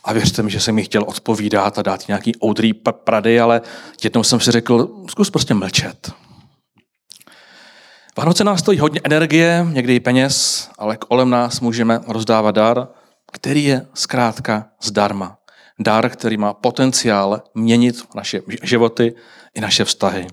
A 0.05 0.13
věřte 0.13 0.43
mi, 0.43 0.51
že 0.51 0.61
jsem 0.61 0.75
mi 0.75 0.85
chtěl 0.85 1.03
odpovídat 1.03 1.79
a 1.79 1.83
dát 1.83 2.09
nějaký 2.09 2.33
oudrý 2.45 2.73
prady, 2.75 3.41
ale 3.41 3.61
jednou 4.05 4.23
jsem 4.23 4.41
si 4.41 4.51
řekl, 4.51 5.05
zkus 5.11 5.31
prostě 5.31 5.55
mlčet. 5.55 6.13
Vánoce 8.19 8.45
nás 8.45 8.61
stojí 8.61 8.79
hodně 8.79 9.01
energie, 9.05 9.67
někdy 9.73 9.95
i 9.95 10.01
peněz, 10.01 10.69
ale 10.79 10.97
kolem 10.97 11.31
nás 11.31 11.61
můžeme 11.61 12.01
rozdávat 12.07 12.55
dar, 12.55 12.89
který 13.33 13.65
je 13.65 13.87
zkrátka 13.95 14.67
zdarma. 14.83 15.39
dar, 15.81 16.11
který 16.11 16.37
má 16.37 16.55
potenciál 16.55 17.43
měnit 17.55 18.15
naše 18.15 18.41
životy 18.63 19.15
i 19.55 19.61
naše 19.61 19.85
vztahy. 19.85 20.27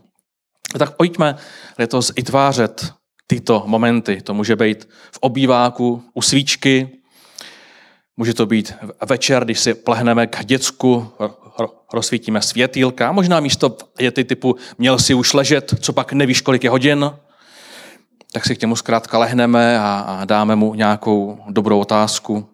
Tak 0.79 0.95
pojďme 0.95 1.35
letos 1.77 2.11
i 2.15 2.23
tvářet 2.23 2.93
tyto 3.27 3.63
momenty. 3.65 4.21
To 4.21 4.33
může 4.33 4.55
být 4.55 4.89
v 5.11 5.17
obýváku, 5.21 6.03
u 6.13 6.21
svíčky, 6.21 6.89
může 8.17 8.33
to 8.33 8.45
být 8.45 8.73
večer, 9.09 9.45
když 9.45 9.59
si 9.59 9.73
plehneme 9.73 10.27
k 10.27 10.45
děcku, 10.45 11.11
rozsvítíme 11.93 12.41
světýlka, 12.41 13.11
možná 13.11 13.39
místo 13.39 13.77
je 13.99 14.11
ty 14.11 14.23
typu 14.23 14.55
měl 14.77 14.99
si 14.99 15.13
už 15.13 15.33
ležet, 15.33 15.73
co 15.79 15.93
pak 15.93 16.13
nevíš, 16.13 16.41
kolik 16.41 16.63
je 16.63 16.69
hodin, 16.69 17.11
tak 18.31 18.45
si 18.45 18.55
k 18.55 18.61
němu 18.61 18.75
zkrátka 18.75 19.17
lehneme 19.17 19.79
a, 19.79 20.21
dáme 20.25 20.55
mu 20.55 20.73
nějakou 20.73 21.39
dobrou 21.49 21.79
otázku, 21.79 22.49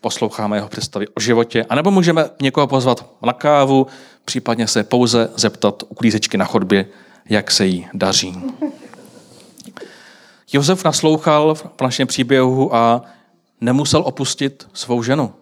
posloucháme 0.00 0.56
jeho 0.56 0.68
představy 0.68 1.08
o 1.08 1.20
životě, 1.20 1.64
anebo 1.68 1.90
můžeme 1.90 2.24
někoho 2.42 2.66
pozvat 2.66 3.06
na 3.26 3.32
kávu, 3.32 3.86
případně 4.24 4.66
se 4.66 4.84
pouze 4.84 5.30
zeptat 5.36 5.82
u 5.88 5.94
klízečky 5.94 6.36
na 6.36 6.44
chodbě, 6.44 6.86
jak 7.28 7.50
se 7.50 7.66
jí 7.66 7.88
daří. 7.94 8.42
Josef 10.52 10.84
naslouchal 10.84 11.54
v 11.54 11.80
našem 11.82 12.06
příběhu 12.06 12.74
a 12.74 13.02
nemusel 13.60 14.02
opustit 14.06 14.68
svou 14.72 15.02
ženu. 15.02 15.34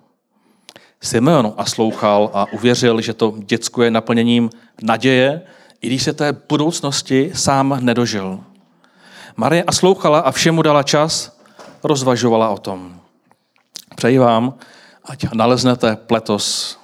Simeon 1.00 1.54
naslouchal 1.58 2.30
a 2.34 2.46
uvěřil, 2.52 3.00
že 3.00 3.14
to 3.14 3.34
děcko 3.38 3.82
je 3.82 3.90
naplněním 3.90 4.50
naděje, 4.82 5.42
i 5.80 5.86
když 5.86 6.02
se 6.02 6.12
té 6.12 6.32
budoucnosti 6.48 7.32
sám 7.34 7.78
nedožil. 7.80 8.40
Marie 9.36 9.64
naslouchala 9.66 10.20
a 10.20 10.30
všemu 10.30 10.62
dala 10.62 10.82
čas, 10.82 11.40
rozvažovala 11.82 12.50
o 12.50 12.58
tom. 12.58 13.00
Přeji 13.96 14.18
vám, 14.18 14.54
ať 15.04 15.32
naleznete 15.32 15.96
pletos, 15.96 16.78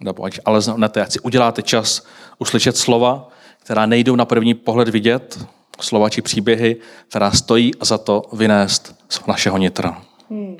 nebo 0.00 0.24
ať 0.24 0.38
naleznete, 0.46 1.02
ať 1.02 1.12
si 1.12 1.20
uděláte 1.20 1.62
čas 1.62 2.06
uslyšet 2.38 2.76
slova, 2.76 3.28
která 3.58 3.86
nejdou 3.86 4.16
na 4.16 4.24
první 4.24 4.54
pohled 4.54 4.88
vidět, 4.88 5.46
slova 5.80 6.10
či 6.10 6.22
příběhy, 6.22 6.76
která 7.08 7.30
stojí 7.30 7.72
za 7.82 7.98
to 7.98 8.22
vynést 8.32 8.94
z 9.08 9.26
našeho 9.26 9.58
nitra. 9.58 10.02
Hmm. 10.30 10.56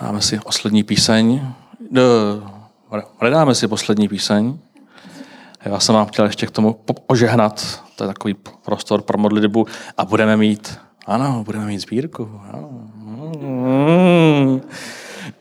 Dáme 0.00 0.20
si 0.20 0.38
poslední 0.38 0.82
píseň. 0.82 1.46
Nedáme 3.22 3.54
si 3.54 3.68
poslední 3.68 4.08
píseň. 4.08 4.58
Já 5.64 5.80
jsem 5.80 5.94
vám 5.94 6.06
chtěl 6.06 6.24
ještě 6.24 6.46
k 6.46 6.50
tomu 6.50 6.80
ožehnat. 7.06 7.82
To 7.96 8.04
je 8.04 8.08
takový 8.08 8.34
prostor 8.64 9.02
pro 9.02 9.18
modlitbu. 9.18 9.66
A 9.96 10.04
budeme 10.04 10.36
mít, 10.36 10.78
ano, 11.06 11.42
budeme 11.44 11.66
mít 11.66 11.78
sbírku. 11.78 12.40
Ano. 12.52 12.68
Mm. 13.40 14.60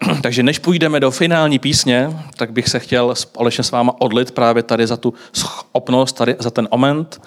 Takže 0.21 0.43
než 0.43 0.59
půjdeme 0.59 0.99
do 0.99 1.11
finální 1.11 1.59
písně, 1.59 2.19
tak 2.37 2.51
bych 2.51 2.69
se 2.69 2.79
chtěl 2.79 3.15
společně 3.15 3.63
s 3.63 3.71
váma 3.71 3.93
odlit 3.99 4.31
právě 4.31 4.63
tady 4.63 4.87
za 4.87 4.97
tu 4.97 5.13
schopnost, 5.33 6.13
tady 6.13 6.35
za 6.39 6.49
ten 6.49 6.67
moment 6.75 7.21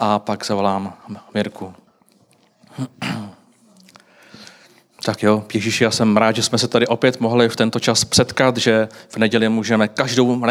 a 0.00 0.18
pak 0.18 0.46
zavolám 0.46 0.92
Mirku. 1.34 1.74
Tak 5.04 5.22
jo, 5.22 5.44
Ježíši, 5.54 5.84
já 5.84 5.90
jsem 5.90 6.16
rád, 6.16 6.36
že 6.36 6.42
jsme 6.42 6.58
se 6.58 6.68
tady 6.68 6.86
opět 6.86 7.20
mohli 7.20 7.48
v 7.48 7.56
tento 7.56 7.80
čas 7.80 8.06
setkat, 8.12 8.56
že 8.56 8.88
v 9.08 9.16
neděli 9.16 9.48
můžeme 9.48 9.88
každou 9.88 10.42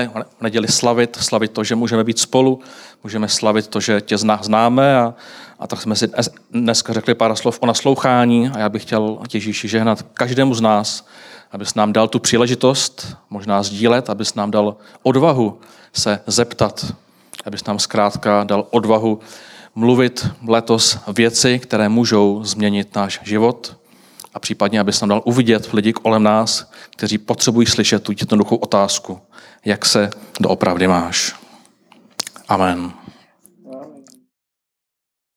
neděli 0.42 0.68
slavit, 0.68 1.18
slavit 1.22 1.52
to, 1.52 1.64
že 1.64 1.76
můžeme 1.76 2.04
být 2.04 2.20
spolu, 2.20 2.60
můžeme 3.04 3.28
slavit 3.28 3.68
to, 3.68 3.80
že 3.80 4.02
tě 4.02 4.18
známe 4.18 4.98
a, 4.98 5.14
a 5.60 5.68
tak 5.68 5.82
jsme 5.82 5.96
si 5.96 6.08
dneska 6.52 6.94
řekli 6.94 7.16
pár 7.16 7.36
slov 7.36 7.58
o 7.62 7.66
naslouchání 7.66 8.50
a 8.50 8.60
já 8.60 8.70
bych 8.70 8.82
chtěl 8.82 9.20
Ježíši 9.34 9.68
žehnat 9.68 10.02
každému 10.02 10.56
z 10.56 10.62
nás, 10.62 11.08
abys 11.52 11.76
nám 11.76 11.94
dal 11.94 12.08
tu 12.08 12.20
příležitost 12.20 13.18
možná 13.30 13.64
sdílet, 13.64 14.10
abys 14.10 14.36
nám 14.36 14.52
dal 14.52 14.76
odvahu 15.04 15.60
se 15.94 16.20
zeptat, 16.28 16.86
abys 17.45 17.65
nám 17.65 17.80
zkrátka 17.80 18.43
dal 18.43 18.67
odvahu 18.71 19.19
mluvit 19.75 20.28
letos 20.47 20.97
věci, 21.08 21.60
které 21.60 21.89
můžou 21.89 22.43
změnit 22.43 22.95
náš 22.95 23.19
život 23.23 23.78
a 24.34 24.39
případně, 24.39 24.80
abys 24.80 25.02
nám 25.02 25.10
dal 25.10 25.21
uvidět 25.25 25.73
lidi 25.73 25.93
kolem 25.93 26.23
nás, 26.23 26.71
kteří 26.89 27.17
potřebují 27.17 27.67
slyšet 27.67 28.04
tu 28.04 28.12
jednoduchou 28.12 28.56
otázku, 28.56 29.19
jak 29.65 29.86
se 29.86 30.10
doopravdy 30.39 30.88
máš. 30.88 31.36
Amen. 32.47 32.99